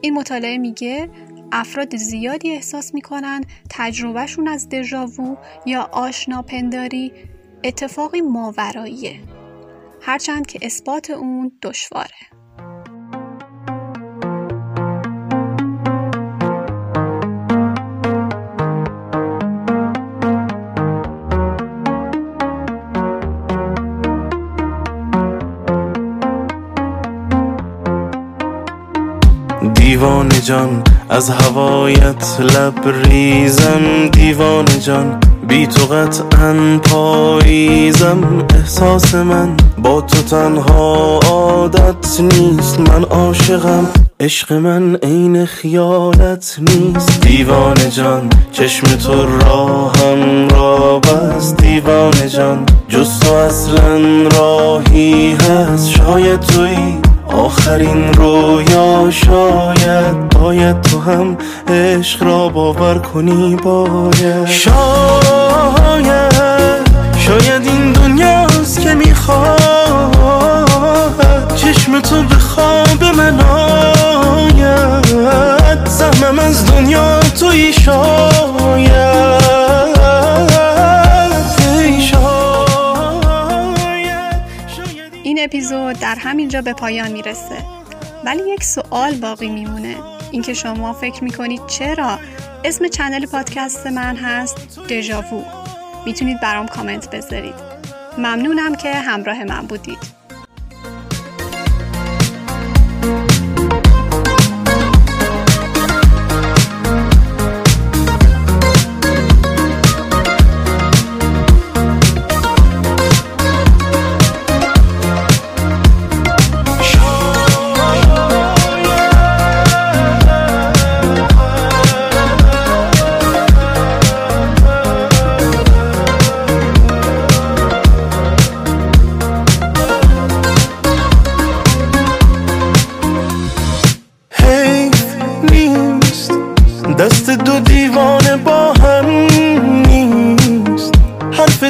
این 0.00 0.14
مطالعه 0.14 0.59
میگه 0.59 1.09
افراد 1.52 1.97
زیادی 1.97 2.50
احساس 2.50 2.95
می‌کنن 2.95 3.45
تجربهشون 3.71 4.49
از 4.49 4.68
دژاوو 4.68 5.37
یا 5.66 5.88
آشناپنداری 5.92 7.12
اتفاقی 7.64 8.21
ماوراییه. 8.21 9.21
هرچند 10.09 10.47
که 10.47 10.59
اثبات 10.63 11.11
اون 11.11 11.53
دشواره. 11.63 12.09
دیوان 29.75 30.29
جان 30.29 30.83
از 31.11 31.31
هوایت 31.31 32.41
لبریزم 32.41 34.09
دیوان 34.09 34.65
جان 34.65 35.21
بی 35.49 35.67
تو 35.67 35.87
قطعا 35.87 36.81
پاییزم. 36.85 38.47
احساس 38.55 39.15
من 39.15 39.57
با 39.87 40.00
تو 40.00 40.23
تنها 40.23 41.21
عادت 41.28 42.21
نیست. 42.21 42.81
من 42.81 43.05
عاشقم. 43.05 43.88
عشق 44.21 44.52
من 44.52 44.97
عین 44.97 45.47
خیالت 45.47 46.57
نیست. 46.59 47.21
دیوان 47.21 47.90
جان 47.90 48.31
چشم 48.52 48.87
تو 48.87 49.26
راهم 49.26 50.49
را 50.49 50.99
بست 50.99 51.57
دیوان 51.57 52.28
جان 52.28 52.66
جز 52.88 53.21
تو 53.21 53.33
اصلا 53.33 53.99
راهی 54.28 55.33
هست. 55.33 55.90
شاید 55.90 56.40
توی 56.40 56.76
آخرین 57.26 58.12
رویا 58.12 59.11
شاید 59.11 60.28
باید 60.28 60.81
تو 60.83 61.00
هم 61.00 61.37
عشق 61.69 62.23
را 62.23 62.49
باور 62.49 62.99
کنی 62.99 63.57
باید. 63.57 64.47
شاید 64.47 65.57
شاید 67.19 67.66
این 67.66 67.93
دنیاست 67.93 68.81
که 68.81 68.95
می‌خواد 68.95 69.56
تو 72.00 72.23
به 72.23 72.35
خواب 72.35 73.05
من 73.05 73.41
آید. 73.41 74.97
زمم 75.87 76.38
از 76.38 76.67
دنیا 76.67 77.21
توی 77.21 77.73
شاید. 77.73 79.37
این 85.23 85.38
اپیزود 85.45 85.99
در 85.99 86.15
همینجا 86.15 86.62
به 86.62 86.73
پایان 86.73 87.12
می‌رسه. 87.12 87.57
ولی 88.25 88.43
یک 88.49 88.65
سوال 88.65 89.15
باقی 89.15 89.49
میمونه. 89.49 89.97
اینکه 90.31 90.55
شما 90.55 90.93
فکر 90.93 91.25
می‌کنید 91.25 91.61
چرا 91.67 92.19
اسم 92.65 92.88
چنل 92.88 93.26
پادکست 93.26 93.87
من 93.87 94.17
هست 94.17 94.81
دژاوو. 94.88 95.43
می‌تونید 96.07 96.41
برام 96.41 96.69
کامنت 96.69 97.11
بذارید. 97.11 97.55
ممنونم 98.19 98.75
که 98.75 98.95
همراه 98.95 99.45
من 99.45 99.67
بودید. 99.67 100.25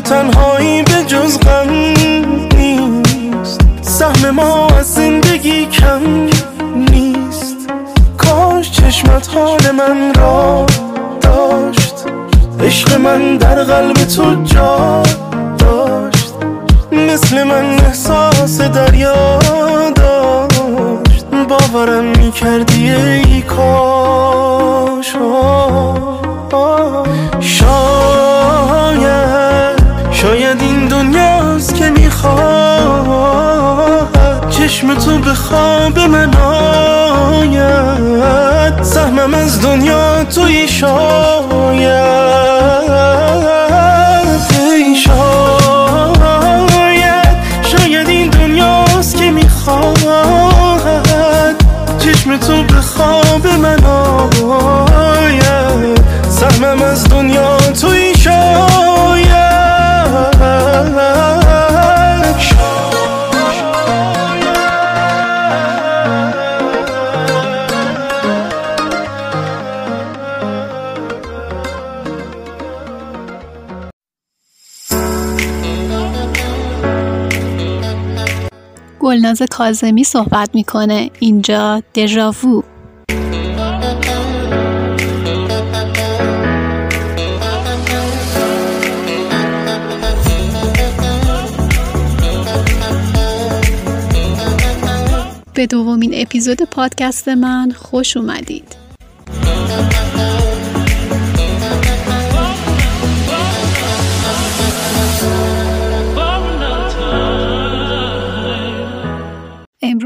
تنهایی 0.09 0.83
به 0.83 1.05
جز 1.07 1.39
غم 1.39 1.71
نیست. 2.57 3.61
سهم 3.83 4.31
ما 4.31 4.69
از 4.69 4.95
زندگی 4.95 5.67
کم 5.67 6.01
نیست. 6.77 7.57
کاش 8.19 8.71
چشمت 8.71 9.29
حال 9.35 9.71
من 9.71 10.15
را 10.15 10.67
داشت. 11.21 11.95
عشق 12.61 12.99
من 13.01 13.37
در 13.37 13.65
قلب 13.65 13.95
تو 13.95 14.45
جا 14.45 14.76
به 35.27 35.35
خواب 35.35 35.99
من 35.99 36.35
آید. 37.35 38.83
سهمم 38.83 39.35
از 39.35 39.63
دنیا 39.63 40.25
توی 40.25 40.69
شاید 40.69 41.36
گلناز 79.07 79.43
کازمی 79.51 80.05
صحبت 80.05 80.51
می‌کنه. 80.55 81.11
اینجا 81.21 81.83
دژاوو 81.95 82.63
به 95.55 95.67
دومین 95.67 96.13
اپیزود 96.15 96.63
پادکست 96.63 97.29
من 97.29 97.73
خوش 97.77 98.17
اومدید. 98.17 98.77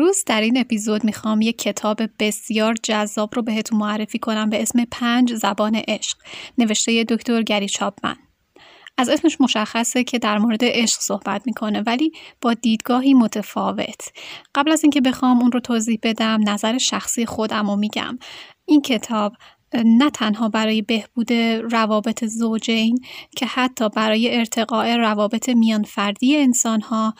امروز 0.00 0.24
در 0.26 0.40
این 0.40 0.58
اپیزود 0.58 1.04
می‌خوام 1.04 1.40
یک 1.40 1.58
کتاب 1.58 2.00
بسیار 2.18 2.74
جذاب 2.82 3.34
رو 3.34 3.42
بهتون 3.42 3.78
معرفی 3.78 4.18
کنم 4.18 4.50
به 4.50 4.62
اسم 4.62 4.84
پنج 4.90 5.34
زبان 5.34 5.82
عشق 5.88 6.18
نوشته 6.58 7.04
دکتر 7.04 7.42
گری 7.42 7.68
چاپمن. 7.68 8.16
از 8.98 9.08
اسمش 9.08 9.40
مشخصه 9.40 10.04
که 10.04 10.18
در 10.18 10.38
مورد 10.38 10.60
عشق 10.62 11.00
صحبت 11.00 11.42
می‌کنه 11.46 11.82
ولی 11.86 12.12
با 12.40 12.54
دیدگاهی 12.54 13.14
متفاوت. 13.14 14.12
قبل 14.54 14.72
از 14.72 14.84
اینکه 14.84 15.00
بخوام 15.00 15.40
اون 15.40 15.52
رو 15.52 15.60
توضیح 15.60 15.98
بدم 16.02 16.40
نظر 16.48 16.78
شخصی 16.78 17.26
خودم 17.26 17.70
رو 17.70 17.76
میگم. 17.76 18.18
این 18.64 18.80
کتاب 18.80 19.32
نه 19.74 20.10
تنها 20.10 20.48
برای 20.48 20.82
بهبود 20.82 21.32
روابط 21.72 22.24
زوجین 22.24 22.98
که 23.36 23.46
حتی 23.46 23.88
برای 23.88 24.36
ارتقاء 24.36 24.96
روابط 24.96 25.48
میان 25.48 25.82
فردی 25.82 26.36
انسان 26.36 26.80
ها 26.80 27.14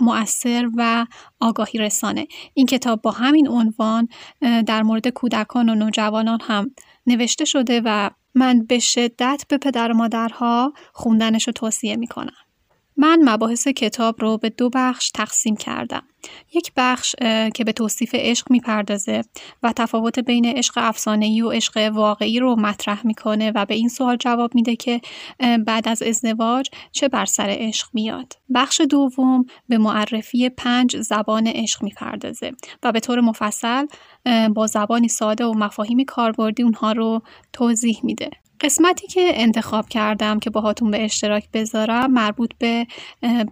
مؤثر 0.00 0.70
و 0.76 1.06
آگاهی 1.40 1.78
رسانه 1.78 2.26
این 2.54 2.66
کتاب 2.66 3.02
با 3.02 3.10
همین 3.10 3.48
عنوان 3.48 4.08
در 4.66 4.82
مورد 4.82 5.08
کودکان 5.08 5.68
و 5.68 5.74
نوجوانان 5.74 6.38
هم 6.42 6.70
نوشته 7.06 7.44
شده 7.44 7.82
و 7.84 8.10
من 8.34 8.64
به 8.64 8.78
شدت 8.78 9.44
به 9.48 9.58
پدر 9.58 9.92
و 9.92 9.94
مادرها 9.94 10.72
خوندنش 10.92 11.46
رو 11.46 11.52
توصیه 11.52 11.96
می‌کنم 11.96 12.36
من 12.96 13.18
مباحث 13.24 13.68
کتاب 13.68 14.22
رو 14.22 14.38
به 14.38 14.50
دو 14.50 14.70
بخش 14.74 15.10
تقسیم 15.10 15.56
کردم. 15.56 16.02
یک 16.54 16.72
بخش 16.76 17.14
که 17.54 17.64
به 17.64 17.72
توصیف 17.72 18.14
عشق 18.14 18.46
می‌پردازه 18.50 19.22
و 19.62 19.72
تفاوت 19.72 20.18
بین 20.18 20.46
عشق 20.46 20.74
افسانه‌ای 20.76 21.42
و 21.42 21.50
عشق 21.50 21.90
واقعی 21.92 22.38
رو 22.38 22.56
مطرح 22.56 23.06
می‌کنه 23.06 23.52
و 23.54 23.64
به 23.64 23.74
این 23.74 23.88
سوال 23.88 24.16
جواب 24.16 24.54
میده 24.54 24.76
که 24.76 25.00
بعد 25.66 25.88
از 25.88 26.02
ازدواج 26.02 26.68
چه 26.92 27.08
بر 27.08 27.24
سر 27.24 27.46
عشق 27.48 27.88
میاد. 27.92 28.32
بخش 28.54 28.80
دوم 28.80 29.44
به 29.68 29.78
معرفی 29.78 30.48
پنج 30.48 30.96
زبان 30.96 31.46
عشق 31.46 31.82
می‌پردازه 31.82 32.52
و 32.82 32.92
به 32.92 33.00
طور 33.00 33.20
مفصل 33.20 33.86
با 34.54 34.66
زبانی 34.66 35.08
ساده 35.08 35.44
و 35.44 35.54
مفاهیم 35.54 36.04
کاربردی 36.04 36.62
اونها 36.62 36.92
رو 36.92 37.22
توضیح 37.52 38.00
میده. 38.02 38.30
قسمتی 38.60 39.06
که 39.06 39.32
انتخاب 39.34 39.88
کردم 39.88 40.38
که 40.38 40.50
باهاتون 40.50 40.90
به 40.90 41.04
اشتراک 41.04 41.48
بذارم 41.52 42.12
مربوط 42.12 42.50
به 42.58 42.86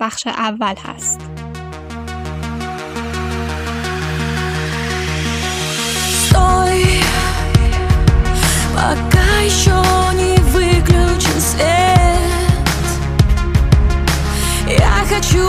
بخش 0.00 0.26
اول 0.26 0.74
هست 0.76 1.33
пока 8.84 9.40
еще 9.40 9.82
не 10.14 10.36
выключен 10.52 11.40
свет. 11.40 12.20
Я 14.68 15.04
хочу 15.08 15.48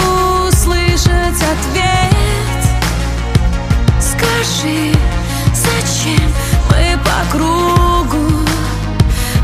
слышать 0.51 1.41
ответ. 1.53 2.61
Скажи, 3.99 4.93
зачем 5.53 6.31
мы 6.69 6.97
по 7.03 7.31
кругу 7.31 8.25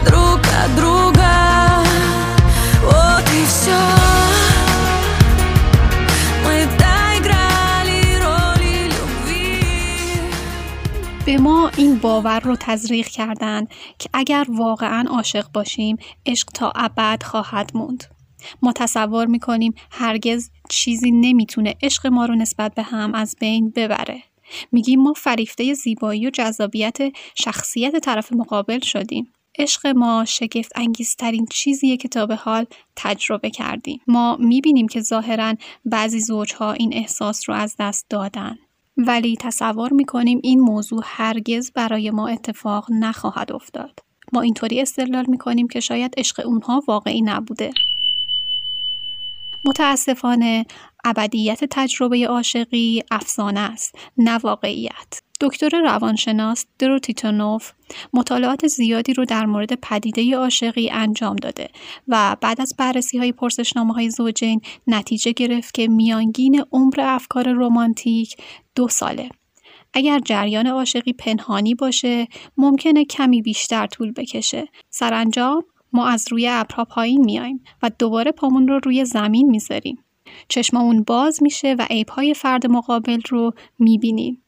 друг 0.06 0.40
от 0.64 0.76
друга 0.78 1.21
به 11.32 11.38
ما 11.38 11.72
این 11.78 11.98
باور 11.98 12.40
رو 12.40 12.56
تزریق 12.60 13.08
کردن 13.08 13.68
که 14.00 14.10
اگر 14.14 14.46
واقعا 14.50 15.06
عاشق 15.10 15.52
باشیم 15.52 15.98
عشق 16.26 16.48
تا 16.48 16.72
ابد 16.76 17.24
خواهد 17.24 17.72
موند 17.74 18.04
ما 18.62 18.74
تصور 18.74 19.26
می‌کنیم 19.26 19.74
هرگز 19.92 20.50
چیزی 20.70 21.12
نمی‌تونه 21.12 21.76
عشق 21.82 22.08
ما 22.08 22.26
رو 22.26 22.36
نسبت 22.36 22.76
به 22.76 22.84
هم 22.84 23.16
از 23.16 23.36
بین 23.40 23.70
ببره 23.76 24.24
میگیم 24.72 25.02
ما 25.02 25.14
فریفته 25.14 25.74
زیبایی 25.74 26.28
و 26.28 26.30
جذابیت 26.30 26.98
شخصیت 27.36 27.96
طرف 27.96 28.34
مقابل 28.34 28.80
شدیم 28.80 29.34
عشق 29.60 29.88
ما 29.88 30.26
شگفت 30.26 30.72
انگیزترین 30.76 31.46
چیزیه 31.52 31.98
که 31.98 32.08
تا 32.08 32.26
به 32.26 32.36
حال 32.36 32.66
تجربه 32.96 33.50
کردیم. 33.50 34.02
ما 34.08 34.38
می‌بینیم 34.40 34.88
که 34.88 35.02
ظاهرا 35.02 35.56
بعضی 35.86 36.20
زوجها 36.20 36.72
این 36.72 36.94
احساس 36.94 37.50
رو 37.50 37.56
از 37.56 37.76
دست 37.80 38.06
دادن. 38.10 38.58
ولی 38.98 39.38
تصور 39.40 39.94
می‌کنیم 39.94 40.40
این 40.44 40.60
موضوع 40.60 41.02
هرگز 41.06 41.72
برای 41.72 42.12
ما 42.12 42.28
اتفاق 42.28 42.88
نخواهد 42.90 43.52
افتاد. 43.52 44.00
ما 44.34 44.42
اینطوری 44.42 44.82
استدلال 44.82 45.26
می‌کنیم 45.28 45.68
که 45.68 45.80
شاید 45.80 46.14
عشق 46.18 46.42
اونها 46.46 46.84
واقعی 46.88 47.22
نبوده. 47.22 47.72
متاسفانه 49.66 50.66
ابدیت 51.04 51.64
تجربه 51.72 52.28
عاشقی 52.28 53.04
افسانه 53.12 53.60
است 53.60 53.96
نه 54.18 54.38
واقعیت 54.38 55.22
دکتر 55.42 55.82
روانشناس 55.82 56.66
دروتیتونوف 56.80 57.72
مطالعات 58.14 58.68
زیادی 58.68 59.14
رو 59.14 59.26
در 59.26 59.46
مورد 59.46 59.74
پدیده 59.74 60.38
عاشقی 60.38 60.90
انجام 60.90 61.36
داده 61.36 61.70
و 62.08 62.38
بعد 62.42 62.62
از 62.62 62.74
بررسی 62.78 63.18
های 63.18 63.32
پرسشنامه 63.32 63.94
های 63.94 64.10
زوجین 64.10 64.62
نتیجه 64.88 65.32
گرفت 65.32 65.74
که 65.74 65.88
میانگین 65.88 66.64
عمر 66.72 66.96
افکار 67.00 67.54
رمانتیک 67.54 68.36
دو 68.76 68.88
ساله. 68.88 69.30
اگر 69.94 70.20
جریان 70.20 70.68
عاشقی 70.68 71.14
پنهانی 71.14 71.76
باشه 71.76 72.28
ممکنه 72.58 73.06
کمی 73.06 73.42
بیشتر 73.42 73.88
طول 73.88 74.12
بکشه. 74.12 74.68
سرانجام 74.90 75.64
ما 75.94 76.08
از 76.08 76.26
روی 76.32 76.48
ابرها 76.48 76.86
پایین 76.86 77.26
میایم 77.26 77.64
و 77.84 77.92
دوباره 78.00 78.32
پامون 78.32 78.68
رو 78.68 78.80
روی 78.84 79.06
زمین 79.06 79.50
می‌ذاریم. 79.50 80.04
چشممون 80.48 81.04
باز 81.04 81.44
میشه 81.44 81.76
و 81.80 81.88
عیبهای 81.90 82.34
فرد 82.34 82.68
مقابل 82.68 83.22
رو 83.30 83.52
می‌بینیم. 83.80 84.44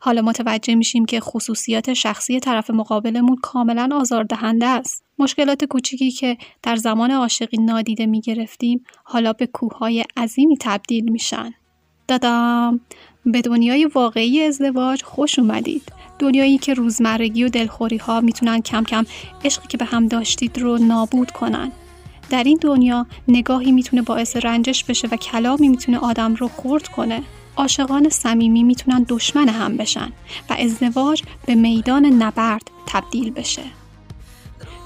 حالا 0.00 0.22
متوجه 0.22 0.74
میشیم 0.74 1.04
که 1.04 1.20
خصوصیات 1.20 1.92
شخصی 1.92 2.40
طرف 2.40 2.70
مقابلمون 2.70 3.36
کاملا 3.42 3.88
آزاردهنده 3.92 4.66
است. 4.66 5.04
مشکلات 5.18 5.64
کوچیکی 5.64 6.10
که 6.10 6.36
در 6.62 6.76
زمان 6.76 7.10
عاشقی 7.10 7.56
نادیده 7.56 8.06
می‌گرفتیم 8.06 8.84
حالا 9.04 9.32
به 9.32 9.46
کوههای 9.46 10.04
عظیمی 10.16 10.56
تبدیل 10.60 11.12
میشن. 11.12 11.52
دادام 12.08 12.80
به 13.26 13.40
دنیای 13.40 13.84
واقعی 13.84 14.42
ازدواج 14.42 15.02
خوش 15.02 15.38
اومدید. 15.38 15.92
دنیایی 16.18 16.58
که 16.58 16.74
روزمرگی 16.74 17.44
و 17.44 17.48
دلخوری 17.48 17.96
ها 17.96 18.20
می‌تونن 18.20 18.60
کم 18.60 18.84
کم 18.84 19.04
عشقی 19.44 19.68
که 19.68 19.76
به 19.76 19.84
هم 19.84 20.06
داشتید 20.06 20.58
رو 20.58 20.78
نابود 20.78 21.30
کنن. 21.30 21.72
در 22.30 22.44
این 22.44 22.58
دنیا 22.60 23.06
نگاهی 23.28 23.72
می‌تونه 23.72 24.02
باعث 24.02 24.36
رنجش 24.36 24.84
بشه 24.84 25.08
و 25.08 25.16
کلامی 25.16 25.68
می‌تونه 25.68 25.98
آدم 25.98 26.34
رو 26.34 26.48
خورد 26.48 26.88
کنه. 26.88 27.22
عاشقان 27.58 28.08
صمیمی 28.08 28.62
می‌تونن 28.62 29.06
دشمن 29.08 29.48
هم 29.48 29.76
بشن 29.76 30.12
و 30.50 30.56
ازدواج 30.58 31.22
به 31.46 31.54
میدان 31.54 32.06
نبرد 32.06 32.70
تبدیل 32.86 33.30
بشه. 33.30 33.62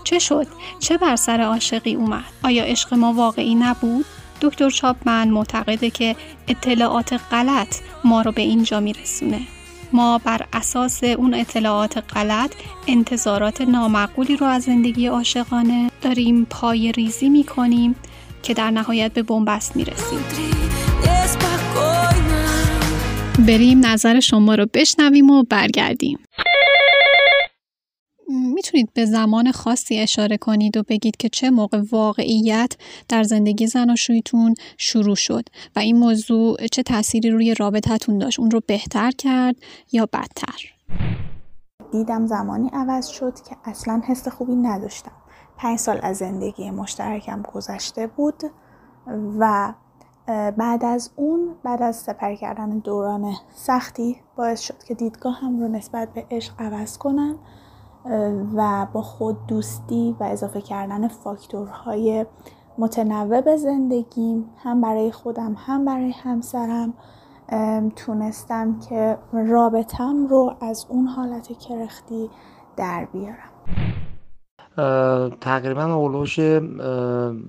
چه 0.05 0.19
شد؟ 0.19 0.47
چه 0.79 0.97
بر 0.97 1.17
سر 1.17 1.41
عاشقی 1.41 1.95
اومد؟ 1.95 2.25
آیا 2.43 2.65
عشق 2.65 2.95
ما 2.95 3.13
واقعی 3.13 3.55
نبود؟ 3.55 4.05
دکتر 4.41 4.71
چاپمن 4.71 5.29
معتقده 5.29 5.91
که 5.91 6.17
اطلاعات 6.49 7.21
غلط 7.31 7.77
ما 8.05 8.23
رو 8.23 8.33
به 8.33 8.43
اینجا 8.43 8.81
میرسونه. 8.81 9.41
ما 9.93 10.19
بر 10.19 10.47
اساس 10.53 11.05
اون 11.05 11.35
اطلاعات 11.35 11.99
غلط 12.15 12.53
انتظارات 12.87 13.61
نامعقولی 13.61 14.37
رو 14.37 14.47
از 14.47 14.63
زندگی 14.63 15.07
عاشقانه 15.07 15.91
داریم 16.03 16.45
پای 16.51 16.93
ریزی 16.93 17.29
می‌کنیم 17.29 17.97
که 18.43 18.55
در 18.55 18.71
نهایت 18.71 19.13
به 19.13 19.23
بنبست 19.23 19.77
می‌رسیم. 19.77 20.25
بریم 23.39 23.87
نظر 23.87 24.21
شما 24.21 24.55
رو 24.55 24.67
بشنویم 24.75 25.31
و 25.31 25.43
برگردیم. 25.43 26.19
می‌تونید 28.29 28.93
به 28.95 29.05
زمان 29.05 29.53
خاصی 29.53 29.99
اشاره 29.99 30.37
کنید 30.37 30.77
و 30.77 30.83
بگید 30.89 31.17
که 31.17 31.29
چه 31.29 31.51
موقع 31.51 31.83
واقعیت 31.91 32.77
در 33.09 33.23
زندگی 33.23 33.67
زناشویتون 33.67 34.55
شروع 34.79 35.15
شد 35.15 35.45
و 35.77 35.79
این 35.79 35.99
موضوع 35.99 36.67
چه 36.73 36.83
تأثیری 36.83 37.31
روی 37.31 37.55
رابطتون 37.55 38.19
داشت؟ 38.19 38.41
اون 38.41 38.51
رو 38.51 38.61
بهتر 38.67 39.11
کرد 39.11 39.57
یا 39.93 40.07
بدتر؟ 40.07 40.73
دیدم 41.93 42.27
زمانی 42.27 42.71
عوض 42.73 43.09
شد 43.09 43.35
که 43.49 43.57
اصلا 43.65 44.03
حس 44.07 44.29
خوبی 44.29 44.55
نداشتم. 44.57 45.13
پنج 45.57 45.79
سال 45.79 46.01
از 46.03 46.17
زندگی 46.17 46.71
مشترکم 46.71 47.43
گذشته 47.43 48.07
بود 48.07 48.43
و 49.39 49.75
بعد 50.27 50.85
از 50.85 51.11
اون 51.17 51.55
بعد 51.63 51.83
از 51.83 51.97
سپر 51.97 52.35
کردن 52.35 52.79
دوران 52.79 53.33
سختی 53.55 54.17
باعث 54.37 54.61
شد 54.61 54.83
که 54.89 54.95
دیدگاه 54.95 55.41
هم 55.41 55.61
رو 55.61 55.69
نسبت 55.69 56.09
به 56.15 56.27
عشق 56.31 56.53
عوض 56.59 56.99
کنم 56.99 57.39
و 58.57 58.87
با 58.93 59.03
خود 59.03 59.47
دوستی 59.47 60.17
و 60.21 60.25
اضافه 60.25 60.61
کردن 60.61 61.09
فاکتورهای 61.09 62.27
متنوع 62.79 63.41
به 63.41 63.57
زندگیم 63.57 64.51
هم 64.65 64.81
برای 64.81 65.13
خودم 65.13 65.57
هم 65.59 65.85
برای 65.85 66.11
همسرم 66.11 66.95
تونستم 67.97 68.79
که 68.79 69.19
رابطم 69.33 70.27
رو 70.27 70.55
از 70.61 70.87
اون 70.89 71.07
حالت 71.07 71.53
کرختی 71.59 72.31
در 72.77 73.09
بیارم. 73.13 73.53
تقریبا 75.41 75.95
اولوش 75.95 76.41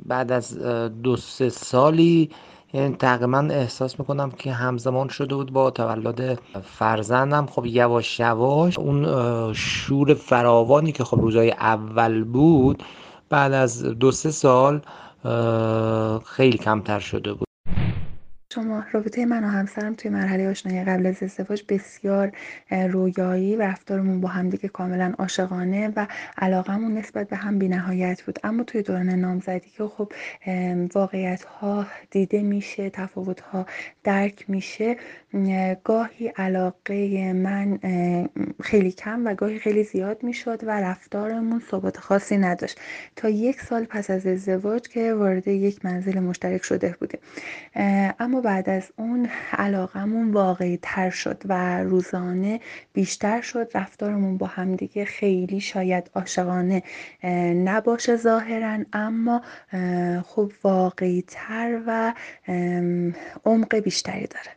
بعد 0.06 0.32
از 0.32 0.58
دو 1.04 1.16
سه 1.16 1.50
سالی 1.50 2.30
یعنی 2.74 2.96
تقریبا 2.96 3.48
احساس 3.52 4.00
می‌کنم 4.00 4.32
که 4.32 4.52
همزمان 4.52 5.08
شده 5.08 5.36
بود 5.36 5.54
با 5.54 5.72
تولد 5.72 6.40
فرزندم. 6.64 7.46
خب 7.46 7.66
یواش 7.66 8.20
یواش 8.20 8.80
اون 8.80 9.54
شور 9.54 10.14
فراوانی 10.14 10.92
که 10.92 11.04
خب 11.04 11.20
روزای 11.22 11.52
اول 11.52 12.24
بود 12.24 12.84
بعد 13.30 13.54
از 13.54 13.84
دو 13.84 14.12
سه 14.12 14.32
سال 14.32 14.82
خیلی 16.26 16.58
کمتر 16.58 17.00
شده 17.00 17.34
بود. 17.34 17.48
شما 18.54 18.84
رابطه 18.92 19.26
من 19.26 19.44
و 19.44 19.48
همسرم 19.48 19.94
توی 19.94 20.12
مرحله 20.12 20.50
آشنایی 20.50 20.84
قبل 20.84 21.06
از 21.06 21.24
ازدواج 21.24 21.64
بسیار 21.70 22.32
رویایی 22.72 23.56
و 23.56 23.62
رفتارمون 23.62 24.22
با 24.22 24.30
همدیگه 24.30 24.70
کاملا 24.70 25.14
عاشقانه 25.18 25.94
و 25.96 26.08
علاقمون 26.38 26.98
نسبت 26.98 27.30
به 27.30 27.36
هم 27.36 27.60
بینهایت 27.60 28.22
بود. 28.22 28.40
اما 28.44 28.64
توی 28.64 28.82
دوران 28.82 29.10
نامزدی 29.10 29.70
که 29.78 29.84
خب 29.84 30.12
واقعیت 30.96 31.44
ها 31.44 31.86
دیده 32.12 32.42
میشه 32.42 32.90
تفاوت 32.90 33.42
ها 33.42 33.66
درک 34.04 34.50
میشه 34.50 34.98
گاهی 35.84 36.28
علاقه 36.28 37.34
من 37.34 37.80
خیلی 38.64 38.92
کم 38.92 39.26
و 39.26 39.36
گاهی 39.36 39.60
خیلی 39.60 39.84
زیاد 39.84 40.24
می‌شد 40.24 40.64
و 40.64 40.82
رفتارمون 40.82 41.62
ثبات 41.72 41.98
خاصی 41.98 42.38
نداشت. 42.38 42.80
تا 43.16 43.30
یک 43.30 43.62
سال 43.62 43.86
پس 43.86 44.10
از 44.10 44.28
ازدواج 44.28 44.82
که 44.88 45.14
وارد 45.14 45.48
یک 45.48 45.86
منزل 45.86 46.20
مشترک 46.20 46.64
شده 46.64 46.96
بودیم. 47.00 47.20
اما 48.20 48.43
بعد 48.44 48.70
از 48.70 48.92
اون 48.98 49.30
علاقمون 49.52 50.32
واقعی 50.32 50.80
تر 50.82 51.10
شد 51.10 51.44
و 51.46 51.84
روزانه 51.84 52.60
بیشتر 52.94 53.42
شد. 53.42 53.72
رفتارمون 53.76 54.38
با 54.38 54.48
همدیگه 54.48 55.06
خیلی 55.06 55.60
شاید 55.60 56.12
عاشقانه 56.16 56.84
نباشه 57.64 58.16
ظاهرا 58.16 58.80
اما 58.94 59.42
خب 60.26 60.52
واقعی 60.64 61.24
تر 61.28 61.82
و 61.88 62.14
عمق 63.46 63.76
بیشتری 63.76 64.28
داره. 64.28 64.52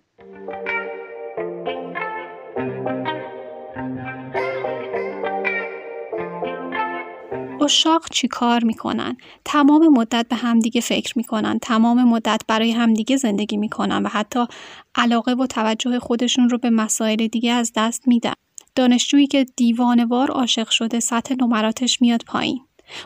اشاق 7.66 8.08
چی 8.10 8.28
کار 8.28 8.64
می‌کنن؟ 8.64 9.16
تمام 9.44 9.88
مدت 9.88 10.26
به 10.28 10.36
همدیگه 10.36 10.80
فکر 10.80 11.12
می‌کنن 11.16 11.58
تمام 11.58 12.04
مدت 12.04 12.42
برای 12.48 12.72
همدیگه 12.72 13.16
زندگی 13.16 13.56
می‌کنن 13.56 14.02
و 14.02 14.08
حتی 14.08 14.46
علاقه 14.94 15.32
و 15.32 15.46
توجه 15.46 15.98
خودشون 15.98 16.48
رو 16.48 16.58
به 16.58 16.70
مسائل 16.70 17.26
دیگه 17.26 17.52
از 17.52 17.72
دست 17.76 18.08
میدن. 18.08 18.32
دانشجویی 18.74 19.26
که 19.26 19.46
دیوانوار 19.56 20.30
عاشق 20.30 20.68
شده 20.68 21.00
سطح 21.00 21.34
نمراتش 21.40 22.02
میاد 22.02 22.22
پایین. 22.26 22.60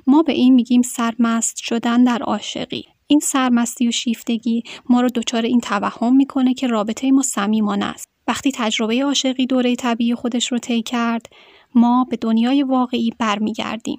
ما 0.07 0.23
به 0.23 0.33
این 0.33 0.55
میگیم 0.55 0.83
سرمست 0.83 1.57
شدن 1.57 2.05
در 2.05 2.23
عاشقی. 2.23 2.85
این 3.07 3.21
سرمستی 3.21 3.89
و 3.89 3.91
شیفتگی 3.91 4.63
ما 4.89 5.01
رو 5.01 5.09
دچار 5.09 5.43
این 5.43 5.61
توهم 5.61 6.17
می‌کنه 6.17 6.55
که 6.55 6.67
رابطه 6.67 7.11
ما 7.11 7.23
صمیمانه 7.23 7.85
است. 7.85 8.09
وقتی 8.29 8.53
تجربه 8.55 9.05
عاشقی 9.05 9.47
دوره 9.47 9.77
طبیعی 9.77 10.15
خودش 10.15 10.53
رو 10.53 10.59
طی 10.59 10.83
کرد 10.83 11.27
ما 11.75 12.07
به 12.11 12.17
دنیای 12.17 12.63
واقعی 12.63 13.13
برمیگردیم. 13.19 13.99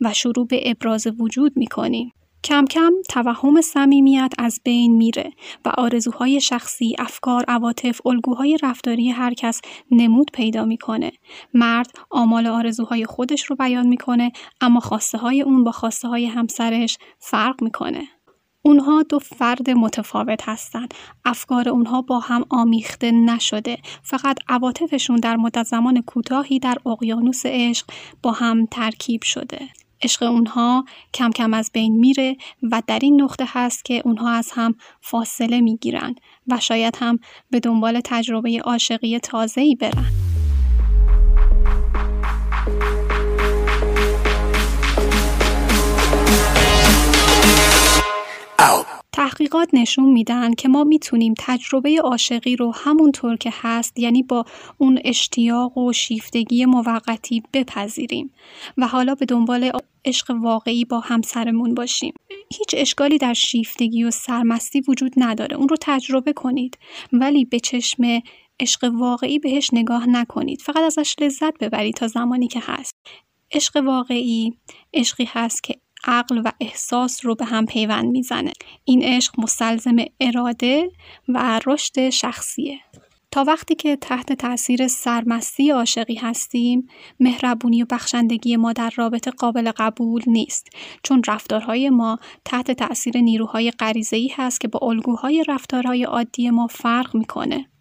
و 0.00 0.12
شروع 0.12 0.46
به 0.46 0.70
ابراز 0.70 1.06
وجود 1.18 1.52
می‌کنیم 1.56 2.12
کم 2.44 2.64
کم 2.64 2.92
توهم 3.08 3.60
صمیمیت 3.60 4.32
از 4.38 4.60
بین 4.64 4.96
میره 4.96 5.30
و 5.64 5.68
آرزوهای 5.68 6.40
شخصی، 6.40 6.96
افکار، 6.98 7.44
عواطف، 7.48 8.06
الگوهای 8.06 8.58
رفتاری 8.62 9.10
هر 9.10 9.34
کس 9.34 9.60
نمود 9.90 10.30
پیدا 10.32 10.64
می‌کنه. 10.64 11.12
مرد 11.54 11.90
آمال 12.10 12.46
آرزوهای 12.46 13.06
خودش 13.06 13.44
رو 13.44 13.56
بیان 13.56 13.86
می‌کنه 13.86 14.32
اما 14.60 14.80
خواسته 14.80 15.18
های 15.18 15.42
اون 15.42 15.64
با 15.64 15.72
خواسته 15.72 16.08
های 16.08 16.26
همسرش 16.26 16.98
فرق 17.18 17.62
می‌کنه. 17.62 18.02
اونها 18.62 19.02
دو 19.02 19.18
فرد 19.18 19.70
متفاوت 19.70 20.48
هستند. 20.48 20.94
افکار 21.24 21.68
اونها 21.68 22.02
با 22.02 22.18
هم 22.18 22.44
آمیخته 22.50 23.10
نشده. 23.10 23.78
فقط 24.02 24.38
عواطفشون 24.48 25.16
در 25.16 25.36
مدت 25.36 25.62
زمان 25.62 26.02
کوتاهی 26.02 26.58
در 26.58 26.78
اقیانوس 26.86 27.42
عشق 27.46 27.86
با 28.22 28.32
هم 28.32 28.66
ترکیب 28.66 29.22
شده. 29.22 29.68
عشق 30.02 30.22
اونها 30.22 30.84
کم 31.14 31.30
کم 31.30 31.54
از 31.54 31.70
بین 31.74 31.96
میره 31.96 32.36
و 32.62 32.82
در 32.86 32.98
این 33.02 33.22
نقطه 33.22 33.44
هست 33.48 33.84
که 33.84 34.02
اونها 34.04 34.30
از 34.30 34.50
هم 34.54 34.74
فاصله 35.00 35.60
می‌گیرن 35.60 36.14
و 36.48 36.60
شاید 36.60 36.96
هم 37.00 37.18
به 37.50 37.60
دنبال 37.60 38.00
تجربه 38.04 38.60
عاشقی 38.64 39.18
تازه‌ای 39.18 39.74
برن. 39.74 40.12
تحقیقات 49.12 49.68
نشون 49.72 50.12
میدن 50.12 50.54
که 50.54 50.68
ما 50.68 50.84
می‌تونیم 50.84 51.34
تجربه 51.38 52.00
عاشقی 52.04 52.56
رو 52.56 52.74
همونطور 52.74 53.36
که 53.36 53.50
هست 53.52 53.98
یعنی 53.98 54.22
با 54.22 54.44
اون 54.78 54.98
اشتیاق 55.04 55.78
و 55.78 55.92
شیفتگی 55.92 56.64
موقتی 56.64 57.42
بپذیریم 57.52 58.30
و 58.76 58.86
حالا 58.86 59.14
به 59.14 59.24
دنبال 59.26 59.70
عشق 60.04 60.30
واقعی 60.30 60.84
با 60.84 61.00
همسرمون 61.00 61.74
باشیم. 61.74 62.14
هیچ 62.58 62.68
اشکالی 62.72 63.18
در 63.18 63.34
شیفتگی 63.34 64.04
و 64.04 64.10
سرمستی 64.10 64.82
وجود 64.88 65.12
نداره. 65.16 65.56
اون 65.56 65.68
رو 65.68 65.76
تجربه 65.80 66.32
کنید 66.32 66.78
ولی 67.12 67.44
به 67.44 67.60
چشم 67.60 68.22
عشق 68.60 68.90
واقعی 68.94 69.38
بهش 69.38 69.70
نگاه 69.72 70.08
نکنید. 70.08 70.60
فقط 70.60 70.82
ازش 70.82 71.14
لذت 71.20 71.58
ببرید 71.58 71.94
تا 71.94 72.06
زمانی 72.06 72.48
که 72.48 72.60
هست. 72.62 72.94
عشق 73.52 73.76
واقعی 73.76 74.52
عشقی 74.94 75.28
هست 75.28 75.62
که 75.62 75.74
عقل 76.04 76.42
و 76.44 76.50
احساس 76.60 77.26
رو 77.26 77.34
به 77.34 77.44
هم 77.44 77.66
پیوند 77.66 78.10
می‌زنه. 78.10 78.52
این 78.84 79.02
عشق 79.02 79.40
مستلزم 79.40 79.96
اراده 80.20 80.90
و 81.28 81.60
رشد 81.66 82.10
شخصیه. 82.10 82.78
تا 83.30 83.44
وقتی 83.44 83.74
که 83.74 83.96
تحت 83.96 84.32
تاثیر 84.32 84.88
سرمستی 84.88 85.70
عاشقی 85.70 86.14
هستیم 86.14 86.88
مهربونی 87.20 87.82
و 87.82 87.86
بخشندگی 87.90 88.56
ما 88.56 88.72
در 88.72 88.92
رابطه 88.96 89.30
قابل 89.30 89.72
قبول 89.76 90.22
نیست. 90.26 90.68
چون 91.02 91.22
رفتارهای 91.28 91.90
ما 91.90 92.18
تحت 92.44 92.70
تاثیر 92.70 93.18
نیروهای 93.18 93.70
غریزه‌ای 93.70 94.30
هست 94.34 94.60
که 94.60 94.68
با 94.68 94.78
الگوهای 94.82 95.44
رفتارهای 95.48 96.04
عادی 96.04 96.50
ما 96.50 96.66
فرق 96.66 97.16
می‌کنه. 97.16 97.71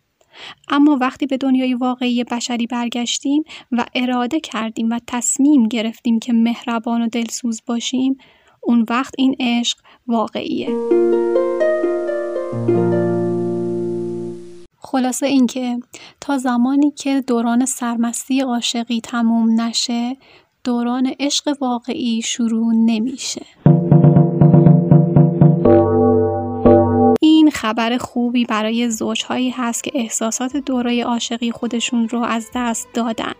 اما 0.69 0.97
وقتی 1.01 1.25
به 1.25 1.37
دنیای 1.37 1.73
واقعی 1.73 2.23
بشری 2.23 2.67
برگشتیم 2.67 3.43
و 3.71 3.85
اراده 3.95 4.39
کردیم 4.39 4.89
و 4.89 4.99
تصمیم 5.07 5.67
گرفتیم 5.67 6.19
که 6.19 6.33
مهربان 6.33 7.01
و 7.01 7.07
دلسوز 7.07 7.61
باشیم 7.65 8.17
اون 8.61 8.85
وقت 8.89 9.13
این 9.17 9.35
عشق 9.39 9.77
واقعیه. 10.07 10.69
خلاصه 14.77 15.25
اینکه 15.25 15.79
تا 16.21 16.37
زمانی 16.37 16.91
که 16.91 17.21
دوران 17.27 17.65
سرمستی 17.65 18.41
عاشقی 18.41 19.01
تموم 19.01 19.61
نشه 19.61 20.17
دوران 20.63 21.13
عشق 21.19 21.57
واقعی 21.61 22.21
شروع 22.21 22.73
نمیشه. 22.75 23.45
خبر 27.61 27.97
خوبی 27.97 28.45
برای 28.45 28.89
زوجهایی 28.89 29.49
هست 29.49 29.83
که 29.83 29.91
احساسات 29.95 30.57
دوره 30.57 31.03
عاشقی 31.03 31.51
خودشون 31.51 32.09
رو 32.09 32.19
از 32.19 32.49
دست 32.55 32.87
دادن. 32.93 33.33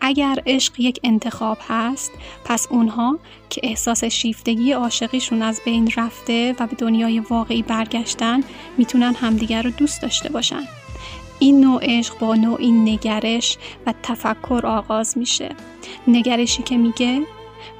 اگر 0.00 0.42
عشق 0.46 0.80
یک 0.80 1.00
انتخاب 1.04 1.58
هست 1.68 2.12
پس 2.44 2.66
اونها 2.70 3.18
که 3.50 3.60
احساس 3.64 4.04
شیفتگی 4.04 4.72
عاشقیشون 4.72 5.42
از 5.42 5.60
بین 5.64 5.92
رفته 5.96 6.54
و 6.60 6.66
به 6.66 6.76
دنیای 6.76 7.20
واقعی 7.20 7.62
برگشتن 7.62 8.40
می‌تونن 8.78 9.14
همدیگر 9.14 9.62
رو 9.62 9.70
دوست 9.70 10.02
داشته 10.02 10.28
باشن. 10.28 10.62
این 11.38 11.60
نوع 11.60 11.80
عشق 11.82 12.18
با 12.18 12.34
نوعی 12.34 12.72
نگرش 12.72 13.58
و 13.86 13.94
تفکر 14.02 14.66
آغاز 14.66 15.18
میشه. 15.18 15.48
نگرشی 16.08 16.62
که 16.62 16.76
میگه 16.76 17.20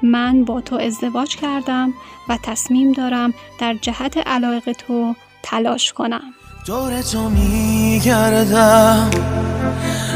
من 0.01 0.45
با 0.45 0.61
تو 0.61 0.75
ازدواج 0.75 1.35
کردم 1.35 1.93
و 2.29 2.37
تصمیم 2.43 2.91
دارم 2.91 3.33
در 3.59 3.73
جهت 3.73 4.17
علاقه 4.17 4.73
تو 4.73 5.15
تلاش 5.49 5.93
کنم. 5.93 6.21
دور 6.65 7.01
تو 7.01 7.29
میگردم. 7.29 9.09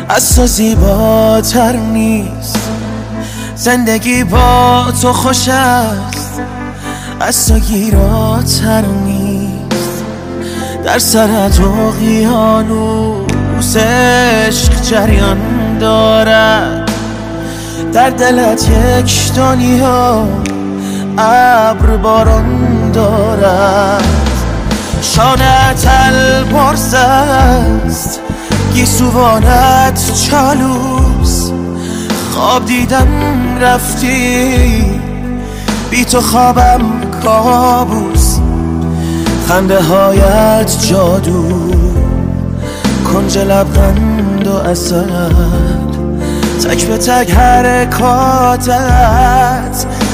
از 0.09 0.35
تو 0.35 0.47
زیباتر 0.47 1.75
نیست. 1.75 2.69
زندگی 3.55 4.23
با 4.23 4.85
تو 5.01 5.13
خوش 5.13 5.49
است. 5.49 6.41
از 7.19 7.47
تو 7.47 7.59
گیراتر 7.59 8.81
نیست. 8.81 10.03
در 10.83 10.99
سرت 10.99 11.59
اقیانوس 11.59 13.77
عشق 13.77 14.81
جریان 14.81 15.77
دارد. 15.77 16.91
در 17.93 18.09
دلت 18.09 18.69
یک 18.69 19.33
دنیا 19.33 20.27
ابر 21.17 21.97
باران 21.97 22.91
دارد. 22.91 24.20
شانت 25.01 25.87
البرز 26.05 26.93
است. 26.93 28.19
گیسوانت 28.73 30.11
چالوس. 30.13 31.51
خواب 32.33 32.65
دیدم 32.65 33.07
رفتی. 33.61 35.01
بی 35.89 36.05
تو 36.05 36.21
خوابم 36.21 36.81
کابوس. 37.23 38.37
خنده 39.47 39.81
هایت 39.81 40.77
جادو. 40.89 41.71
کنج 43.13 43.37
لبخند 43.37 44.47
و 44.47 44.55
اصل 44.55 45.03
تک 46.63 46.85
به 46.85 46.97
تک 46.97 47.31
حرکاتت. 47.31 48.75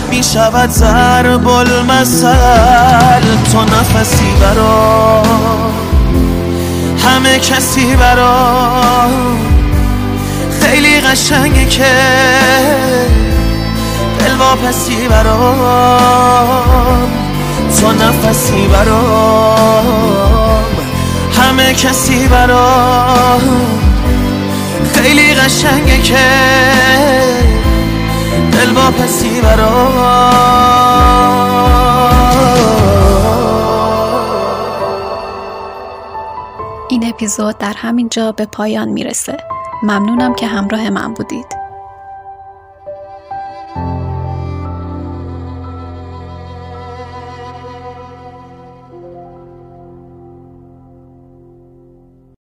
می 0.10 0.24
شود 0.24 0.70
ضرب 0.70 1.48
المثل 1.48 3.22
تو 3.52 3.62
نفسی 3.62 4.34
برا. 4.42 5.24
همه 7.06 7.40
کسی 7.40 7.96
برا. 7.96 8.68
خیلی 10.62 11.02
قشنگه 11.02 11.66
که 11.66 11.86
دل 14.20 14.36
واپسی 14.36 15.08
برام 15.08 16.48
تو 17.80 17.92
نفسی 17.92 18.68
برام 18.68 20.66
همه 21.42 21.74
کسی 21.74 22.28
برام 22.28 23.42
خیلی 24.94 25.34
قشنگه 25.34 26.02
که 26.02 26.18
دل 28.58 28.74
واپسی 28.74 29.42
برام 29.42 29.98
این 36.90 37.10
اپیزود 37.10 37.58
در 37.58 37.74
همین 37.78 38.10
جا 38.10 38.32
به 38.32 38.46
پایان 38.46 38.90
می‌رسه. 38.90 39.38
ممنونم 39.84 40.36
که 40.36 40.48
همراه 40.48 40.90
من 40.90 41.14
بودید. 41.14 41.57